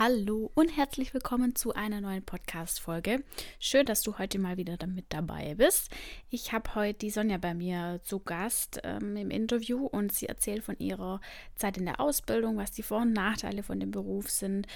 Hallo 0.00 0.50
und 0.54 0.76
herzlich 0.76 1.14
willkommen 1.14 1.54
zu 1.54 1.72
einer 1.72 2.00
neuen 2.00 2.24
Podcast-Folge. 2.24 3.22
Schön, 3.60 3.86
dass 3.86 4.02
du 4.02 4.18
heute 4.18 4.40
mal 4.40 4.56
wieder 4.56 4.76
damit 4.76 5.04
dabei 5.10 5.54
bist. 5.54 5.88
Ich 6.30 6.52
habe 6.52 6.74
heute 6.74 6.98
die 6.98 7.10
Sonja 7.10 7.38
bei 7.38 7.54
mir 7.54 8.00
zu 8.02 8.18
Gast 8.18 8.80
ähm, 8.82 9.16
im 9.16 9.30
Interview 9.30 9.86
und 9.86 10.10
sie 10.10 10.26
erzählt 10.26 10.64
von 10.64 10.76
ihrer 10.80 11.20
Zeit 11.54 11.76
in 11.76 11.84
der 11.84 12.00
Ausbildung, 12.00 12.56
was 12.56 12.72
die 12.72 12.82
Vor- 12.82 13.02
und 13.02 13.12
Nachteile 13.12 13.62
von 13.62 13.78
dem 13.78 13.92
Beruf 13.92 14.30
sind, 14.30 14.66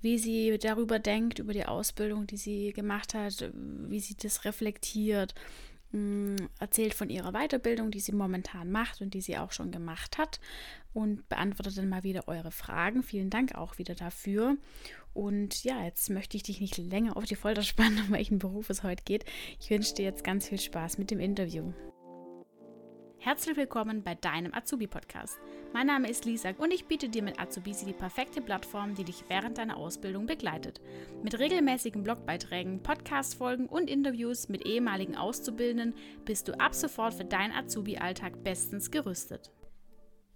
wie 0.00 0.16
sie 0.16 0.58
darüber 0.58 1.00
denkt, 1.00 1.40
über 1.40 1.52
die 1.52 1.66
Ausbildung, 1.66 2.28
die 2.28 2.36
sie 2.36 2.72
gemacht 2.72 3.14
hat, 3.14 3.50
wie 3.52 3.98
sie 3.98 4.16
das 4.16 4.44
reflektiert 4.44 5.34
erzählt 6.58 6.94
von 6.94 7.08
ihrer 7.08 7.32
Weiterbildung, 7.32 7.90
die 7.90 8.00
sie 8.00 8.12
momentan 8.12 8.70
macht 8.70 9.00
und 9.00 9.14
die 9.14 9.20
sie 9.20 9.38
auch 9.38 9.52
schon 9.52 9.70
gemacht 9.70 10.18
hat 10.18 10.38
und 10.92 11.28
beantwortet 11.28 11.78
dann 11.78 11.88
mal 11.88 12.02
wieder 12.02 12.28
eure 12.28 12.50
Fragen. 12.50 13.02
Vielen 13.02 13.30
Dank 13.30 13.54
auch 13.54 13.78
wieder 13.78 13.94
dafür. 13.94 14.56
Und 15.14 15.64
ja, 15.64 15.84
jetzt 15.84 16.10
möchte 16.10 16.36
ich 16.36 16.42
dich 16.42 16.60
nicht 16.60 16.76
länger 16.76 17.16
auf 17.16 17.24
die 17.24 17.36
Folter 17.36 17.62
spannen, 17.62 18.02
um 18.06 18.12
welchen 18.12 18.38
Beruf 18.38 18.70
es 18.70 18.82
heute 18.82 19.02
geht. 19.04 19.24
Ich 19.60 19.70
wünsche 19.70 19.94
dir 19.94 20.04
jetzt 20.04 20.24
ganz 20.24 20.48
viel 20.48 20.60
Spaß 20.60 20.98
mit 20.98 21.10
dem 21.10 21.20
Interview. 21.20 21.72
Herzlich 23.20 23.56
willkommen 23.56 24.04
bei 24.04 24.14
deinem 24.14 24.54
Azubi-Podcast. 24.54 25.40
Mein 25.72 25.88
Name 25.88 26.08
ist 26.08 26.24
Lisa 26.24 26.50
und 26.56 26.72
ich 26.72 26.86
biete 26.86 27.08
dir 27.08 27.24
mit 27.24 27.40
Azubisi 27.40 27.84
die 27.84 27.92
perfekte 27.92 28.40
Plattform, 28.40 28.94
die 28.94 29.02
dich 29.02 29.24
während 29.26 29.58
deiner 29.58 29.76
Ausbildung 29.76 30.26
begleitet. 30.26 30.80
Mit 31.24 31.36
regelmäßigen 31.36 32.04
Blogbeiträgen, 32.04 32.80
Podcast-Folgen 32.80 33.66
und 33.66 33.90
Interviews 33.90 34.48
mit 34.48 34.64
ehemaligen 34.66 35.16
Auszubildenden 35.16 35.94
bist 36.24 36.46
du 36.46 36.58
ab 36.60 36.76
sofort 36.76 37.12
für 37.12 37.24
deinen 37.24 37.52
Azubi-Alltag 37.52 38.44
bestens 38.44 38.92
gerüstet. 38.92 39.50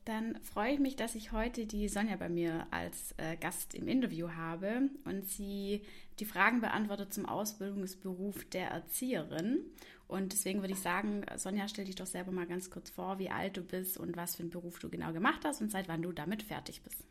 Dann 0.04 0.40
freue 0.42 0.72
ich 0.72 0.80
mich, 0.80 0.96
dass 0.96 1.14
ich 1.14 1.30
heute 1.30 1.66
die 1.66 1.88
Sonja 1.88 2.16
bei 2.16 2.28
mir 2.28 2.66
als 2.72 3.14
äh, 3.18 3.36
Gast 3.36 3.76
im 3.76 3.86
Interview 3.86 4.30
habe 4.30 4.90
und 5.04 5.24
sie 5.28 5.82
die 6.22 6.28
Fragen 6.28 6.60
beantwortet 6.60 7.12
zum 7.12 7.26
Ausbildungsberuf 7.26 8.44
der 8.44 8.70
Erzieherin. 8.70 9.66
Und 10.06 10.32
deswegen 10.32 10.60
würde 10.60 10.72
ich 10.72 10.80
sagen, 10.80 11.26
Sonja, 11.34 11.66
stell 11.66 11.86
dich 11.86 11.96
doch 11.96 12.06
selber 12.06 12.30
mal 12.30 12.46
ganz 12.46 12.70
kurz 12.70 12.90
vor, 12.90 13.18
wie 13.18 13.28
alt 13.28 13.56
du 13.56 13.62
bist 13.62 13.98
und 13.98 14.16
was 14.16 14.36
für 14.36 14.44
einen 14.44 14.50
Beruf 14.50 14.78
du 14.78 14.88
genau 14.88 15.12
gemacht 15.12 15.44
hast 15.44 15.60
und 15.60 15.72
seit 15.72 15.88
wann 15.88 16.00
du 16.00 16.12
damit 16.12 16.44
fertig 16.44 16.80
bist. 16.84 17.04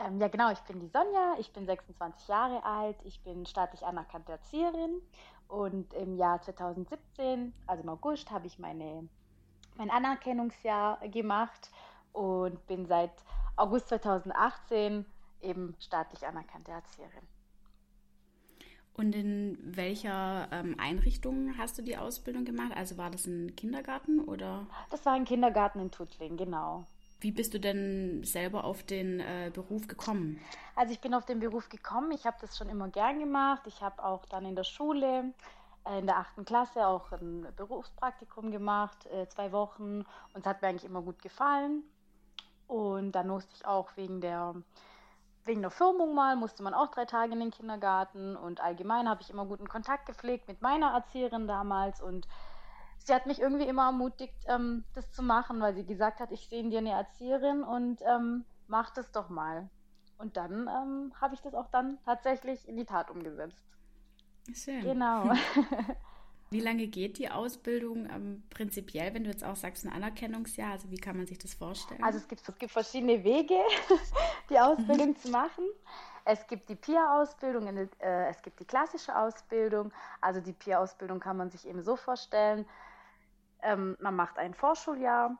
Ähm, 0.00 0.20
ja, 0.20 0.26
genau, 0.26 0.50
ich 0.50 0.58
bin 0.60 0.80
die 0.80 0.88
Sonja, 0.88 1.36
ich 1.38 1.52
bin 1.52 1.64
26 1.64 2.26
Jahre 2.26 2.64
alt, 2.64 2.96
ich 3.04 3.20
bin 3.20 3.46
staatlich 3.46 3.84
anerkannte 3.84 4.32
Erzieherin 4.32 5.00
und 5.46 5.94
im 5.94 6.16
Jahr 6.16 6.42
2017, 6.42 7.54
also 7.68 7.84
im 7.84 7.88
August, 7.88 8.32
habe 8.32 8.48
ich 8.48 8.58
meine 8.58 9.08
mein 9.76 9.90
Anerkennungsjahr 9.90 10.98
gemacht 11.08 11.70
und 12.12 12.66
bin 12.66 12.84
seit 12.84 13.12
August 13.54 13.90
2018 13.90 15.06
eben 15.40 15.76
staatlich 15.78 16.26
anerkannte 16.26 16.72
Erzieherin. 16.72 17.28
Und 18.94 19.14
in 19.14 19.58
welcher 19.62 20.48
ähm, 20.52 20.76
Einrichtung 20.78 21.56
hast 21.56 21.78
du 21.78 21.82
die 21.82 21.96
Ausbildung 21.96 22.44
gemacht? 22.44 22.72
Also 22.76 22.98
war 22.98 23.10
das 23.10 23.26
ein 23.26 23.56
Kindergarten 23.56 24.20
oder? 24.20 24.66
Das 24.90 25.04
war 25.06 25.14
ein 25.14 25.24
Kindergarten 25.24 25.80
in 25.80 25.90
Tuttling, 25.90 26.36
genau. 26.36 26.84
Wie 27.20 27.30
bist 27.30 27.54
du 27.54 27.60
denn 27.60 28.24
selber 28.24 28.64
auf 28.64 28.82
den 28.82 29.20
äh, 29.20 29.50
Beruf 29.54 29.86
gekommen? 29.86 30.40
Also 30.74 30.92
ich 30.92 31.00
bin 31.00 31.14
auf 31.14 31.24
den 31.24 31.38
Beruf 31.38 31.68
gekommen. 31.68 32.10
Ich 32.10 32.26
habe 32.26 32.36
das 32.40 32.58
schon 32.58 32.68
immer 32.68 32.88
gern 32.88 33.20
gemacht. 33.20 33.62
Ich 33.66 33.80
habe 33.80 34.04
auch 34.04 34.26
dann 34.26 34.44
in 34.44 34.56
der 34.56 34.64
Schule 34.64 35.32
äh, 35.84 35.98
in 35.98 36.06
der 36.06 36.18
achten 36.18 36.44
Klasse 36.44 36.86
auch 36.86 37.12
ein 37.12 37.46
Berufspraktikum 37.56 38.50
gemacht, 38.50 39.06
äh, 39.06 39.28
zwei 39.28 39.52
Wochen. 39.52 40.00
Und 40.34 40.40
es 40.40 40.46
hat 40.46 40.62
mir 40.62 40.68
eigentlich 40.68 40.84
immer 40.84 41.02
gut 41.02 41.22
gefallen. 41.22 41.84
Und 42.66 43.12
dann 43.12 43.28
musste 43.28 43.52
ich 43.54 43.66
auch 43.66 43.96
wegen 43.96 44.20
der, 44.20 44.54
wegen 45.44 45.62
der 45.62 45.70
Firmung 45.70 46.14
mal, 46.14 46.36
musste 46.36 46.62
man 46.62 46.74
auch 46.74 46.90
drei 46.90 47.04
Tage 47.04 47.32
in 47.32 47.40
den 47.40 47.50
Kindergarten. 47.50 48.36
Und 48.36 48.60
allgemein 48.60 49.08
habe 49.08 49.22
ich 49.22 49.30
immer 49.30 49.46
guten 49.46 49.68
Kontakt 49.68 50.06
gepflegt 50.06 50.48
mit 50.48 50.62
meiner 50.62 50.92
Erzieherin 50.92 51.46
damals. 51.46 52.00
Und 52.00 52.28
sie 52.98 53.14
hat 53.14 53.26
mich 53.26 53.40
irgendwie 53.40 53.66
immer 53.66 53.86
ermutigt, 53.86 54.36
ähm, 54.46 54.84
das 54.94 55.10
zu 55.10 55.22
machen, 55.22 55.60
weil 55.60 55.74
sie 55.74 55.84
gesagt 55.84 56.20
hat, 56.20 56.30
ich 56.32 56.48
sehe 56.48 56.60
in 56.60 56.70
dir 56.70 56.78
eine 56.78 56.92
Erzieherin 56.92 57.62
und 57.62 58.00
ähm, 58.02 58.44
mach 58.68 58.90
das 58.90 59.10
doch 59.10 59.28
mal. 59.28 59.68
Und 60.18 60.36
dann 60.36 60.68
ähm, 60.68 61.12
habe 61.20 61.34
ich 61.34 61.40
das 61.40 61.54
auch 61.54 61.68
dann 61.70 61.98
tatsächlich 62.04 62.68
in 62.68 62.76
die 62.76 62.84
Tat 62.84 63.10
umgesetzt. 63.10 63.64
Schön. 64.52 64.82
Genau. 64.82 65.32
Wie 66.52 66.60
lange 66.60 66.86
geht 66.86 67.18
die 67.18 67.30
Ausbildung 67.30 68.08
ähm, 68.10 68.42
prinzipiell, 68.50 69.14
wenn 69.14 69.24
du 69.24 69.30
jetzt 69.30 69.42
auch 69.42 69.56
sagst, 69.56 69.84
ein 69.84 69.92
Anerkennungsjahr? 69.92 70.72
Also 70.72 70.90
wie 70.90 70.98
kann 70.98 71.16
man 71.16 71.26
sich 71.26 71.38
das 71.38 71.54
vorstellen? 71.54 72.02
Also 72.02 72.18
es 72.18 72.28
gibt, 72.28 72.46
es 72.46 72.58
gibt 72.58 72.72
verschiedene 72.72 73.24
Wege, 73.24 73.58
die 74.50 74.58
Ausbildung 74.58 75.08
mhm. 75.08 75.16
zu 75.16 75.30
machen. 75.30 75.64
Es 76.24 76.46
gibt 76.46 76.68
die 76.68 76.76
PIA-Ausbildung, 76.76 77.66
äh, 77.66 78.28
es 78.28 78.42
gibt 78.42 78.60
die 78.60 78.64
klassische 78.64 79.16
Ausbildung. 79.16 79.92
Also 80.20 80.40
die 80.40 80.52
PIA-Ausbildung 80.52 81.20
kann 81.20 81.36
man 81.36 81.50
sich 81.50 81.66
eben 81.66 81.82
so 81.82 81.96
vorstellen, 81.96 82.66
ähm, 83.62 83.96
man 84.00 84.14
macht 84.14 84.38
ein 84.38 84.54
Vorschuljahr, 84.54 85.36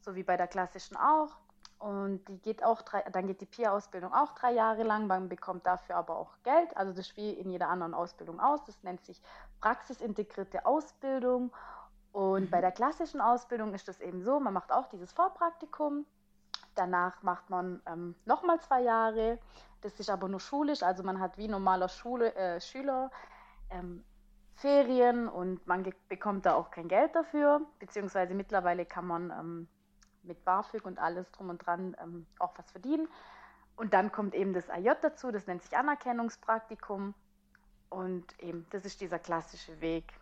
so 0.00 0.14
wie 0.14 0.22
bei 0.22 0.36
der 0.36 0.46
klassischen 0.46 0.96
auch. 0.96 1.36
Und 1.82 2.24
die 2.28 2.38
geht 2.38 2.62
auch 2.62 2.80
drei, 2.82 3.02
dann 3.10 3.26
geht 3.26 3.40
die 3.40 3.46
PIA-Ausbildung 3.46 4.14
auch 4.14 4.36
drei 4.36 4.52
Jahre 4.52 4.84
lang. 4.84 5.08
Man 5.08 5.28
bekommt 5.28 5.66
dafür 5.66 5.96
aber 5.96 6.16
auch 6.16 6.30
Geld. 6.44 6.76
Also 6.76 6.92
das 6.92 7.08
spielt 7.08 7.38
in 7.38 7.50
jeder 7.50 7.68
anderen 7.68 7.92
Ausbildung 7.92 8.38
aus. 8.38 8.62
Das 8.62 8.80
nennt 8.84 9.04
sich 9.04 9.20
praxisintegrierte 9.60 10.64
Ausbildung. 10.64 11.52
Und 12.12 12.42
mhm. 12.42 12.50
bei 12.50 12.60
der 12.60 12.70
klassischen 12.70 13.20
Ausbildung 13.20 13.74
ist 13.74 13.88
das 13.88 14.00
eben 14.00 14.22
so, 14.22 14.38
man 14.38 14.52
macht 14.52 14.70
auch 14.70 14.86
dieses 14.90 15.10
Vorpraktikum. 15.12 16.06
Danach 16.76 17.20
macht 17.24 17.50
man 17.50 17.82
ähm, 17.86 18.14
nochmal 18.26 18.60
zwei 18.60 18.82
Jahre. 18.82 19.40
Das 19.80 19.98
ist 19.98 20.08
aber 20.08 20.28
nur 20.28 20.38
schulisch, 20.38 20.84
also 20.84 21.02
man 21.02 21.18
hat 21.18 21.36
wie 21.36 21.48
normaler 21.48 21.88
Schule, 21.88 22.32
äh, 22.36 22.60
Schüler 22.60 23.10
ähm, 23.70 24.04
Ferien 24.54 25.26
und 25.28 25.66
man 25.66 25.92
bekommt 26.08 26.46
da 26.46 26.54
auch 26.54 26.70
kein 26.70 26.86
Geld 26.86 27.16
dafür. 27.16 27.62
Beziehungsweise 27.80 28.34
mittlerweile 28.34 28.86
kann 28.86 29.08
man 29.08 29.30
ähm, 29.30 29.68
mit 30.24 30.44
BAföG 30.44 30.84
und 30.84 30.98
alles 30.98 31.30
drum 31.32 31.50
und 31.50 31.64
dran 31.64 31.96
ähm, 32.00 32.26
auch 32.38 32.56
was 32.56 32.70
verdienen. 32.70 33.08
Und 33.76 33.94
dann 33.94 34.12
kommt 34.12 34.34
eben 34.34 34.52
das 34.52 34.68
AJ 34.68 34.96
dazu, 35.02 35.30
das 35.30 35.46
nennt 35.46 35.62
sich 35.62 35.76
Anerkennungspraktikum. 35.76 37.14
Und 37.88 38.38
eben, 38.40 38.66
das 38.70 38.84
ist 38.84 39.00
dieser 39.00 39.18
klassische 39.18 39.80
Weg. 39.80 40.12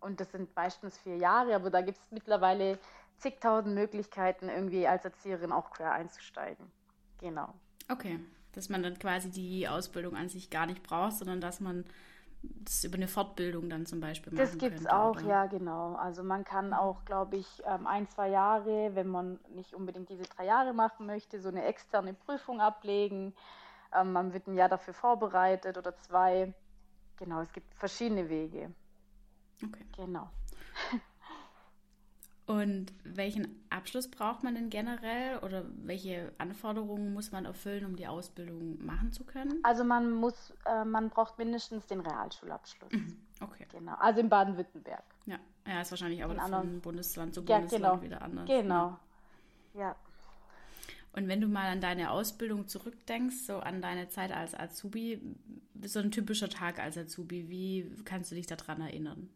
Und 0.00 0.20
das 0.20 0.32
sind 0.32 0.54
meistens 0.56 0.98
vier 0.98 1.16
Jahre, 1.16 1.54
aber 1.54 1.70
da 1.70 1.80
gibt 1.80 1.98
es 1.98 2.10
mittlerweile 2.10 2.78
zigtausend 3.18 3.74
Möglichkeiten, 3.74 4.48
irgendwie 4.48 4.86
als 4.88 5.04
Erzieherin 5.04 5.52
auch 5.52 5.70
quer 5.70 5.92
einzusteigen. 5.92 6.70
Genau. 7.18 7.54
Okay, 7.88 8.18
dass 8.52 8.68
man 8.68 8.82
dann 8.82 8.98
quasi 8.98 9.30
die 9.30 9.68
Ausbildung 9.68 10.16
an 10.16 10.28
sich 10.28 10.50
gar 10.50 10.66
nicht 10.66 10.82
braucht, 10.82 11.18
sondern 11.18 11.40
dass 11.40 11.60
man 11.60 11.84
das 12.42 12.84
über 12.84 12.96
eine 12.96 13.08
Fortbildung 13.08 13.68
dann 13.70 13.86
zum 13.86 14.00
Beispiel 14.00 14.32
machen 14.32 14.44
Das 14.44 14.58
gibt 14.58 14.78
es 14.78 14.86
auch, 14.86 15.16
oder? 15.16 15.26
ja, 15.26 15.46
genau. 15.46 15.94
Also 15.94 16.22
man 16.22 16.44
kann 16.44 16.68
mhm. 16.68 16.74
auch, 16.74 17.04
glaube 17.04 17.36
ich, 17.36 17.62
ähm, 17.66 17.86
ein, 17.86 18.08
zwei 18.08 18.28
Jahre, 18.28 18.94
wenn 18.94 19.08
man 19.08 19.38
nicht 19.54 19.74
unbedingt 19.74 20.08
diese 20.08 20.24
drei 20.24 20.46
Jahre 20.46 20.72
machen 20.72 21.06
möchte, 21.06 21.40
so 21.40 21.48
eine 21.48 21.64
externe 21.64 22.14
Prüfung 22.14 22.60
ablegen. 22.60 23.34
Ähm, 23.94 24.12
man 24.12 24.32
wird 24.32 24.46
ein 24.46 24.56
Jahr 24.56 24.68
dafür 24.68 24.94
vorbereitet 24.94 25.78
oder 25.78 25.96
zwei. 25.96 26.52
Genau, 27.16 27.40
es 27.40 27.52
gibt 27.52 27.74
verschiedene 27.74 28.28
Wege. 28.28 28.72
Okay. 29.62 29.84
Genau. 29.96 30.28
Und 32.46 32.92
welchen 33.04 33.48
Abschluss 33.70 34.10
braucht 34.10 34.42
man 34.42 34.54
denn 34.56 34.68
generell 34.68 35.38
oder 35.38 35.64
welche 35.84 36.32
Anforderungen 36.38 37.12
muss 37.12 37.30
man 37.30 37.44
erfüllen, 37.44 37.84
um 37.84 37.94
die 37.94 38.08
Ausbildung 38.08 38.84
machen 38.84 39.12
zu 39.12 39.24
können? 39.24 39.60
Also 39.62 39.84
man 39.84 40.10
muss, 40.10 40.52
äh, 40.66 40.84
man 40.84 41.08
braucht 41.08 41.38
mindestens 41.38 41.86
den 41.86 42.00
Realschulabschluss. 42.00 42.92
Mhm. 42.92 43.16
Okay. 43.40 43.66
Genau. 43.70 43.94
Also 43.98 44.20
in 44.20 44.28
Baden-Württemberg. 44.28 45.04
Ja. 45.26 45.38
ja, 45.66 45.80
ist 45.80 45.92
wahrscheinlich 45.92 46.22
aber 46.24 46.34
von 46.34 46.80
Bundesland 46.80 47.34
zu 47.34 47.44
Bundesland 47.44 47.82
ja, 47.82 47.90
genau. 47.90 48.02
wieder 48.02 48.22
anders. 48.22 48.46
Genau. 48.46 48.98
Ja. 49.74 49.96
Und 51.14 51.28
wenn 51.28 51.40
du 51.40 51.46
mal 51.46 51.68
an 51.70 51.80
deine 51.80 52.10
Ausbildung 52.10 52.66
zurückdenkst, 52.68 53.36
so 53.46 53.58
an 53.58 53.82
deine 53.82 54.08
Zeit 54.08 54.32
als 54.32 54.54
Azubi, 54.54 55.20
so 55.84 56.00
ein 56.00 56.10
typischer 56.10 56.48
Tag 56.48 56.78
als 56.78 56.96
Azubi, 56.96 57.48
wie 57.48 57.94
kannst 58.04 58.30
du 58.30 58.34
dich 58.34 58.46
daran 58.46 58.80
erinnern? 58.80 59.28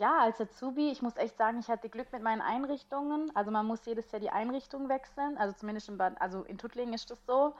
Ja, 0.00 0.20
als 0.20 0.40
Azubi, 0.40 0.90
ich 0.90 1.02
muss 1.02 1.18
echt 1.18 1.36
sagen, 1.36 1.58
ich 1.58 1.68
hatte 1.68 1.90
Glück 1.90 2.10
mit 2.10 2.22
meinen 2.22 2.40
Einrichtungen. 2.40 3.30
Also 3.36 3.50
man 3.50 3.66
muss 3.66 3.84
jedes 3.84 4.10
Jahr 4.10 4.20
die 4.20 4.30
Einrichtung 4.30 4.88
wechseln. 4.88 5.36
Also 5.36 5.54
zumindest 5.54 5.90
in, 5.90 5.98
Bad, 5.98 6.18
also 6.22 6.42
in 6.44 6.56
Tuttlingen 6.56 6.94
ist 6.94 7.10
das 7.10 7.22
so. 7.26 7.54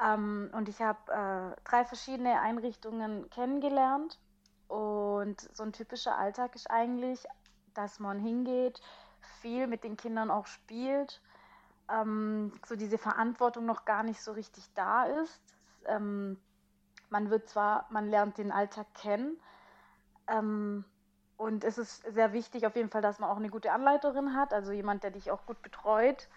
Ähm, 0.00 0.50
und 0.52 0.68
ich 0.68 0.80
habe 0.80 1.00
äh, 1.10 1.60
drei 1.68 1.84
verschiedene 1.84 2.40
Einrichtungen 2.40 3.28
kennengelernt. 3.30 4.20
Und 4.68 5.40
so 5.52 5.64
ein 5.64 5.72
typischer 5.72 6.16
Alltag 6.16 6.54
ist 6.54 6.70
eigentlich, 6.70 7.24
dass 7.74 7.98
man 7.98 8.20
hingeht, 8.20 8.80
viel 9.40 9.66
mit 9.66 9.82
den 9.82 9.96
Kindern 9.96 10.30
auch 10.30 10.46
spielt, 10.46 11.20
ähm, 11.90 12.52
so 12.68 12.76
diese 12.76 12.98
Verantwortung 12.98 13.66
noch 13.66 13.84
gar 13.84 14.04
nicht 14.04 14.22
so 14.22 14.30
richtig 14.30 14.72
da 14.74 15.06
ist. 15.06 15.42
Ähm, 15.86 16.38
man 17.10 17.30
wird 17.30 17.48
zwar, 17.48 17.88
man 17.90 18.08
lernt 18.08 18.38
den 18.38 18.52
Alltag 18.52 18.86
kennen, 18.94 19.40
ähm, 20.28 20.84
und 21.38 21.64
es 21.64 21.78
ist 21.78 22.02
sehr 22.12 22.34
wichtig 22.34 22.66
auf 22.66 22.76
jeden 22.76 22.90
Fall, 22.90 23.02
dass 23.02 23.20
man 23.20 23.30
auch 23.30 23.38
eine 23.38 23.50
gute 23.50 23.72
Anleiterin 23.72 24.34
hat, 24.36 24.54
also 24.54 24.72
jemand, 24.72 25.04
der 25.04 25.12
dich 25.12 25.30
auch 25.32 25.46
gut 25.46 25.62
betreut. 25.62 26.28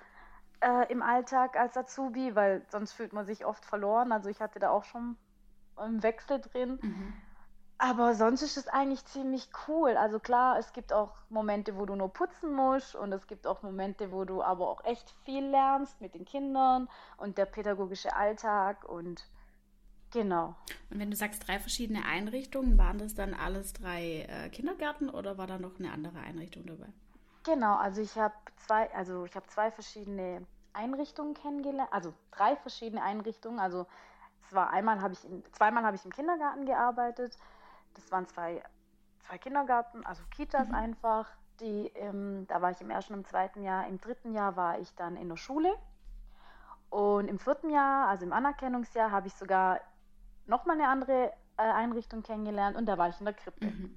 äh, 0.62 0.92
im 0.92 1.03
Alltag 1.03 1.57
als 1.57 1.77
Azubi, 1.77 2.36
weil 2.36 2.65
sonst 2.69 2.94
fühlt 2.94 3.13
man 3.13 3.25
sich 3.25 3.45
oft 3.45 3.65
verloren. 3.65 4.13
Also 4.13 4.30
ich 4.30 4.42
hatte 4.42 4.59
da 4.59 4.71
auch 4.71 4.86
schon 4.86 5.18
einen 5.77 6.03
Wechsel 6.03 6.42
drin. 6.42 6.80
Mhm. 6.81 7.13
Aber 7.80 8.15
sonst 8.15 8.44
ist 8.44 8.57
es 8.57 8.68
eigentlich 8.69 9.06
ziemlich 9.06 9.50
cool. 9.68 9.98
Also 9.98 10.19
klar, 10.19 10.57
es 10.59 10.74
gibt 10.74 10.94
auch 10.94 11.15
Momente, 11.30 11.77
wo 11.77 11.86
du 11.86 11.95
nur 11.95 12.13
putzen 12.13 12.53
musst 12.53 12.95
und 12.95 13.12
es 13.13 13.27
gibt 13.27 13.48
auch 13.48 13.63
Momente, 13.63 14.12
wo 14.12 14.25
du 14.25 14.44
aber 14.44 14.69
auch 14.69 14.83
echt 14.86 15.12
viel 15.25 15.45
lernst 15.48 16.00
mit 16.01 16.13
den 16.15 16.25
Kindern 16.25 16.89
und 17.18 17.38
der 17.39 17.45
pädagogische 17.48 18.15
Alltag 18.15 18.86
und 18.88 19.27
genau. 20.12 20.56
Und 20.90 21.00
wenn 21.00 21.10
du 21.10 21.18
sagst 21.18 21.48
drei 21.48 21.60
verschiedene 21.60 22.06
Einrichtungen, 22.06 22.78
waren 22.78 22.98
das 22.98 23.16
dann 23.16 23.34
alles 23.34 23.74
drei 23.74 24.28
äh, 24.30 24.50
Kindergärten 24.50 25.10
oder 25.10 25.38
war 25.38 25.48
da 25.48 25.58
noch 25.58 25.80
eine 25.80 25.92
andere 25.92 26.19
Einrichtung 26.19 26.66
dabei? 26.66 26.88
Genau, 27.44 27.75
also 27.75 28.02
ich 28.02 28.18
habe 28.18 28.36
zwei, 28.58 28.94
also 28.94 29.25
ich 29.25 29.36
habe 29.36 29.48
zwei 29.48 29.72
verschiedene 29.72 30.46
Einrichtungen 30.74 31.34
kennengelernt, 31.34 31.92
also 31.92 32.13
drei 32.31 32.56
verschiedene 32.56 33.02
Einrichtungen. 33.02 33.60
Also 33.60 33.88
es 34.48 34.54
war 34.54 34.69
einmal 34.69 35.02
habe 35.02 35.13
ich 35.13 35.24
in, 35.25 35.44
zweimal 35.54 35.84
habe 35.84 35.96
ich 35.96 36.06
im 36.06 36.12
Kindergarten 36.12 36.66
gearbeitet 36.66 37.38
das 37.94 38.12
waren 38.12 38.28
zwei, 38.28 38.63
zwei 39.19 39.38
Kindergarten, 39.38 40.06
also 40.06 40.24
Kitas 40.31 40.68
mhm. 40.69 40.75
einfach. 40.75 41.30
Die, 41.60 41.92
ähm, 41.96 42.48
da 42.48 42.62
war 42.62 42.72
ich 42.72 42.81
im 42.81 42.90
ersten 42.90 43.13
und 43.13 43.19
im 43.19 43.25
zweiten 43.25 43.62
Jahr. 43.62 43.88
Im 43.88 44.02
dritten 44.02 44.34
Jahr 44.34 44.56
war 44.56 44.80
ich 44.80 44.94
dann 44.96 45.16
in 45.16 45.30
der 45.30 45.38
Schule. 45.38 45.72
Und 46.90 47.28
im 47.28 47.40
vierten 47.40 47.69
Jahr, 47.69 48.08
also 48.08 48.25
im 48.25 48.34
Anerkennungsjahr, 48.34 49.12
habe 49.12 49.28
ich 49.28 49.34
sogar 49.36 49.80
nochmal 50.47 50.77
eine 50.77 50.88
andere 50.88 51.31
äh, 51.57 51.61
Einrichtung 51.61 52.23
kennengelernt 52.23 52.77
und 52.77 52.85
da 52.85 52.97
war 52.97 53.09
ich 53.09 53.19
in 53.19 53.25
der 53.25 53.33
Krippe. 53.33 53.65
Mhm. 53.65 53.95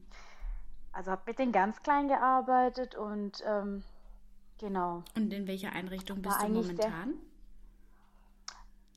Also 0.93 1.11
habe 1.11 1.23
mit 1.27 1.39
den 1.39 1.53
ganz 1.53 1.83
Kleinen 1.83 2.09
gearbeitet 2.09 2.95
und 2.95 3.43
ähm, 3.47 3.83
genau. 4.59 5.03
Und 5.17 5.33
in 5.33 5.47
welcher 5.47 5.73
Einrichtung 5.73 6.23
bist 6.23 6.41
du 6.41 6.49
momentan? 6.49 7.15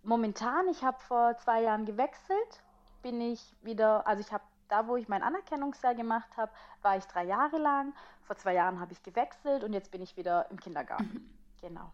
momentan, 0.07 0.67
ich 0.69 0.83
habe 0.83 0.99
vor 1.01 1.37
zwei 1.37 1.61
Jahren 1.61 1.85
gewechselt, 1.85 2.63
bin 3.03 3.21
ich 3.21 3.41
wieder, 3.61 4.07
also 4.07 4.21
ich 4.21 4.31
habe 4.31 4.43
da, 4.69 4.87
wo 4.87 4.97
ich 4.97 5.07
mein 5.07 5.21
Anerkennungsjahr 5.21 5.95
gemacht 5.95 6.29
habe, 6.35 6.51
war 6.81 6.97
ich 6.97 7.05
drei 7.05 7.25
Jahre 7.25 7.57
lang. 7.57 7.93
Vor 8.23 8.35
zwei 8.35 8.53
Jahren 8.53 8.79
habe 8.79 8.91
ich 8.91 9.01
gewechselt 9.03 9.63
und 9.63 9.71
jetzt 9.71 9.91
bin 9.91 10.01
ich 10.01 10.17
wieder 10.17 10.49
im 10.51 10.59
Kindergarten. 10.59 11.13
Mhm. 11.13 11.29
Genau. 11.61 11.93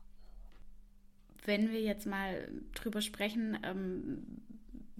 Wenn 1.45 1.69
wir 1.71 1.81
jetzt 1.81 2.07
mal 2.07 2.50
drüber 2.73 3.01
sprechen, 3.01 3.59
ähm, 3.63 4.41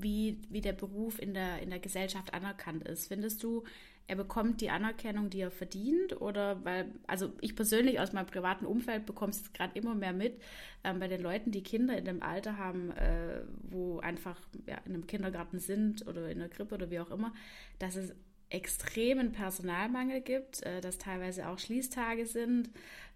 wie, 0.04 0.40
wie 0.50 0.62
der 0.62 0.74
Beruf 0.74 1.20
in 1.20 1.34
der, 1.34 1.62
in 1.62 1.70
der 1.70 1.80
Gesellschaft 1.80 2.34
anerkannt 2.34 2.88
ist, 2.88 3.08
findest 3.08 3.42
du, 3.42 3.64
er 4.06 4.18
bekommt 4.18 4.60
die 4.60 4.70
Anerkennung, 4.70 5.30
die 5.30 5.40
er 5.40 5.52
verdient? 5.52 6.22
Oder 6.22 6.64
weil, 6.66 6.92
also 7.08 7.32
ich 7.40 7.56
persönlich 7.56 8.00
aus 8.00 8.12
meinem 8.12 8.26
privaten 8.26 8.66
Umfeld 8.66 9.06
bekomme 9.06 9.32
es 9.32 9.54
gerade 9.54 9.78
immer 9.80 9.96
mehr 9.96 10.14
mit, 10.14 10.42
ähm, 10.84 11.00
bei 11.00 11.08
den 11.08 11.22
Leuten, 11.22 11.52
die 11.52 11.64
Kinder 11.64 11.98
in 11.98 12.06
dem 12.06 12.22
Alter 12.22 12.58
haben, 12.58 12.92
äh, 12.92 13.44
wo 13.62 14.00
einfach 14.00 14.40
ja, 14.68 14.78
in 14.86 14.94
einem 14.94 15.08
Kindergarten 15.08 15.60
sind 15.60 16.06
oder 16.06 16.30
in 16.30 16.40
der 16.40 16.50
Krippe 16.50 16.76
oder 16.76 16.92
wie 16.92 17.00
auch 17.00 17.12
immer, 17.12 17.34
dass 17.80 17.96
es 17.96 18.14
extremen 18.50 19.32
Personalmangel 19.32 20.22
gibt, 20.22 20.64
äh, 20.64 20.82
dass 20.82 20.98
teilweise 20.98 21.48
auch 21.48 21.58
Schließtage 21.58 22.26
sind, 22.26 22.70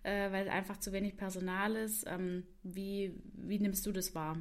äh, 0.04 0.32
weil 0.32 0.48
einfach 0.48 0.78
zu 0.78 0.94
wenig 0.94 1.18
Personal 1.18 1.76
ist. 1.76 2.06
Ähm, 2.08 2.44
wie, 2.64 3.14
wie 3.34 3.60
nimmst 3.60 3.86
du 3.86 3.92
das 3.92 4.16
wahr? 4.16 4.38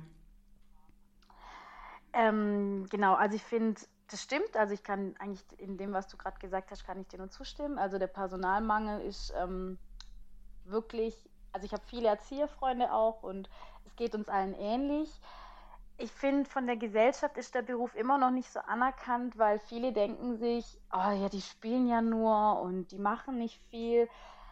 Ähm, 2.16 2.86
genau, 2.88 3.12
also 3.14 3.36
ich 3.36 3.42
finde, 3.42 3.78
das 4.10 4.22
stimmt. 4.22 4.56
Also 4.56 4.72
ich 4.72 4.82
kann 4.82 5.14
eigentlich 5.18 5.44
in 5.58 5.76
dem, 5.76 5.92
was 5.92 6.08
du 6.08 6.16
gerade 6.16 6.38
gesagt 6.38 6.70
hast, 6.70 6.86
kann 6.86 7.00
ich 7.00 7.08
dir 7.08 7.18
nur 7.18 7.30
zustimmen. 7.30 7.78
Also 7.78 7.98
der 7.98 8.06
Personalmangel 8.06 9.02
ist 9.02 9.34
ähm, 9.36 9.78
wirklich, 10.64 11.14
also 11.52 11.66
ich 11.66 11.72
habe 11.72 11.82
viele 11.86 12.08
Erzieherfreunde 12.08 12.90
auch 12.90 13.22
und 13.22 13.50
es 13.84 13.94
geht 13.96 14.14
uns 14.14 14.30
allen 14.30 14.54
ähnlich. 14.54 15.20
Ich 15.98 16.10
finde, 16.10 16.48
von 16.48 16.66
der 16.66 16.76
Gesellschaft 16.76 17.36
ist 17.36 17.54
der 17.54 17.62
Beruf 17.62 17.94
immer 17.94 18.16
noch 18.16 18.30
nicht 18.30 18.50
so 18.50 18.60
anerkannt, 18.60 19.36
weil 19.36 19.58
viele 19.58 19.92
denken 19.92 20.38
sich, 20.38 20.78
oh 20.92 21.10
ja, 21.10 21.28
die 21.28 21.42
spielen 21.42 21.86
ja 21.86 22.00
nur 22.00 22.60
und 22.62 22.92
die 22.92 22.98
machen 22.98 23.38
nicht 23.38 23.60
viel. 23.68 24.08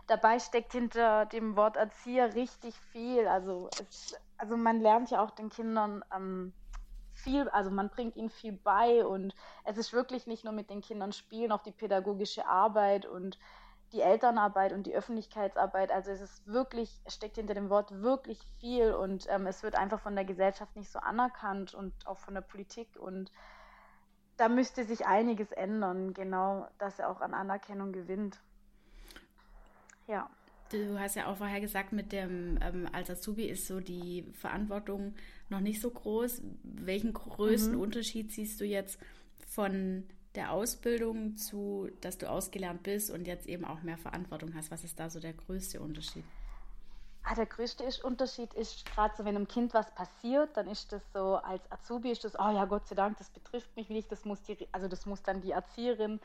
Dabei 0.07 0.39
steckt 0.39 0.73
hinter 0.73 1.25
dem 1.27 1.57
Wort 1.57 1.77
Erzieher 1.77 2.35
richtig 2.35 2.75
viel. 2.93 3.27
Also, 3.27 3.71
es, 3.81 4.15
also 4.37 4.57
man 4.57 4.81
lernt 4.81 5.11
ja 5.11 5.23
auch 5.23 5.31
den 5.31 5.49
Kindern 5.49 6.03
ähm, 6.15 6.53
viel, 7.25 7.49
also 7.49 7.71
man 7.71 7.89
bringt 7.89 8.17
ihnen 8.17 8.31
viel 8.31 8.53
bei 8.53 9.05
und 9.05 9.35
es 9.65 9.79
ist 9.79 9.93
wirklich 9.93 10.27
nicht 10.27 10.45
nur 10.45 10.53
mit 10.53 10.71
den 10.71 10.83
Kindern 10.83 11.13
spielen, 11.13 11.51
auch 11.51 11.63
die 11.63 11.73
pädagogische 11.73 12.47
Arbeit 12.47 13.07
und 13.07 13.39
die 13.93 14.01
Elternarbeit 14.01 14.73
und 14.73 14.87
die 14.87 14.95
Öffentlichkeitsarbeit. 14.95 15.91
Also 15.91 16.11
es 16.11 16.21
ist 16.21 16.47
wirklich, 16.47 17.01
steckt 17.07 17.37
hinter 17.37 17.55
dem 17.55 17.71
Wort 17.71 17.91
wirklich 18.03 18.41
viel 18.59 18.93
und 18.93 19.27
ähm, 19.31 19.47
es 19.47 19.63
wird 19.63 19.77
einfach 19.77 20.01
von 20.01 20.15
der 20.15 20.25
Gesellschaft 20.25 20.77
nicht 20.77 20.91
so 20.91 20.99
anerkannt 20.99 21.75
und 21.75 21.93
auch 22.07 22.19
von 22.19 22.35
der 22.35 22.41
Politik 22.43 22.97
und 22.97 23.31
da 24.37 24.49
müsste 24.49 24.85
sich 24.85 25.07
einiges 25.07 25.53
ändern, 25.53 26.13
genau, 26.13 26.67
dass 26.79 26.99
er 26.99 27.09
auch 27.09 27.21
an 27.21 27.35
Anerkennung 27.35 27.93
gewinnt. 27.93 28.41
Ja. 30.07 30.29
Du 30.71 30.99
hast 30.99 31.15
ja 31.15 31.27
auch 31.27 31.37
vorher 31.37 31.61
gesagt, 31.61 31.93
mit 31.93 32.11
dem 32.11 32.59
ähm, 32.61 32.89
als 32.93 33.11
Azubi 33.11 33.45
ist 33.45 33.69
so 33.69 33.81
die 33.81 34.25
Verantwortung 34.33 35.15
noch 35.49 35.61
nicht 35.61 35.81
so 35.81 35.91
groß. 35.91 36.43
Welchen 36.63 37.13
größten 37.13 37.75
mhm. 37.75 37.81
Unterschied 37.81 38.33
siehst 38.33 38.61
du 38.61 38.65
jetzt 38.65 38.99
von 39.47 40.05
der 40.35 40.53
Ausbildung 40.53 41.37
zu, 41.37 41.89
dass 42.01 42.19
du 42.19 42.29
ausgelernt 42.29 42.83
bist 42.83 43.11
und 43.11 43.27
jetzt 43.27 43.47
eben 43.47 43.65
auch 43.65 43.83
mehr 43.83 43.99
Verantwortung 43.99 44.55
hast? 44.55 44.71
Was 44.71 44.85
ist 44.85 44.99
da 44.99 45.11
so 45.11 45.21
der 45.21 45.33
größte 45.33 45.81
Unterschied? 45.81 46.25
Ah, 47.27 47.35
der 47.35 47.47
größte 47.47 47.85
Unterschied 48.03 48.53
ist 48.53 48.85
gerade 48.85 49.15
so, 49.17 49.25
wenn 49.25 49.35
einem 49.35 49.49
Kind 49.49 49.73
was 49.73 49.91
passiert, 49.95 50.55
dann 50.59 50.69
ist 50.69 50.93
das 50.93 51.03
so, 51.15 51.37
als 51.37 51.63
Azubi 51.73 52.11
ist 52.11 52.23
das, 52.23 52.39
oh 52.39 52.51
ja, 52.51 52.67
Gott 52.67 52.87
sei 52.87 52.95
Dank, 52.95 53.17
das 53.17 53.31
betrifft 53.31 53.75
mich 53.77 53.89
nicht, 53.89 54.13
das 54.13 54.27
muss 54.27 54.43
die, 54.43 54.69
also 54.73 54.89
das 54.89 55.07
muss 55.07 55.23
dann 55.23 55.41
die 55.41 55.53
Erzieherin, 55.53 56.21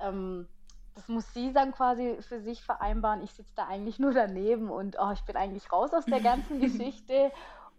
ähm, 0.00 0.48
das 0.94 1.06
muss 1.08 1.34
sie 1.34 1.52
dann 1.52 1.72
quasi 1.72 2.16
für 2.22 2.40
sich 2.40 2.62
vereinbaren. 2.62 3.22
Ich 3.22 3.32
sitze 3.32 3.52
da 3.56 3.66
eigentlich 3.68 3.98
nur 3.98 4.14
daneben 4.14 4.70
und 4.70 4.96
oh, 4.98 5.10
ich 5.12 5.22
bin 5.22 5.36
eigentlich 5.36 5.70
raus 5.70 5.92
aus 5.92 6.06
der 6.06 6.20
ganzen 6.22 6.60
Geschichte 6.60 7.30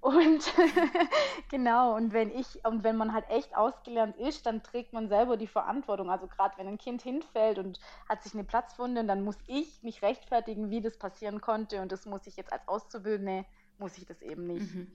und 0.01 0.53
genau, 1.49 1.95
und 1.95 2.13
wenn 2.13 2.31
ich, 2.31 2.65
und 2.65 2.83
wenn 2.83 2.95
man 2.95 3.13
halt 3.13 3.29
echt 3.29 3.55
ausgelernt 3.55 4.15
ist, 4.17 4.45
dann 4.45 4.63
trägt 4.63 4.93
man 4.93 5.09
selber 5.09 5.35
die 5.35 5.47
Verantwortung. 5.47 6.09
Also 6.09 6.27
gerade 6.27 6.57
wenn 6.57 6.67
ein 6.67 6.77
Kind 6.77 7.01
hinfällt 7.01 7.59
und 7.59 7.79
hat 8.07 8.23
sich 8.23 8.33
eine 8.33 8.45
Platzwunde, 8.45 9.03
dann 9.03 9.23
muss 9.23 9.37
ich 9.47 9.83
mich 9.83 10.01
rechtfertigen, 10.01 10.69
wie 10.69 10.81
das 10.81 10.97
passieren 10.97 11.41
konnte. 11.41 11.81
Und 11.81 11.91
das 11.91 12.05
muss 12.05 12.27
ich 12.27 12.37
jetzt 12.37 12.53
als 12.53 12.65
Auszubildende, 12.67 13.45
muss 13.77 13.97
ich 13.97 14.05
das 14.05 14.21
eben 14.21 14.47
nicht. 14.47 14.73
Mhm. 14.73 14.91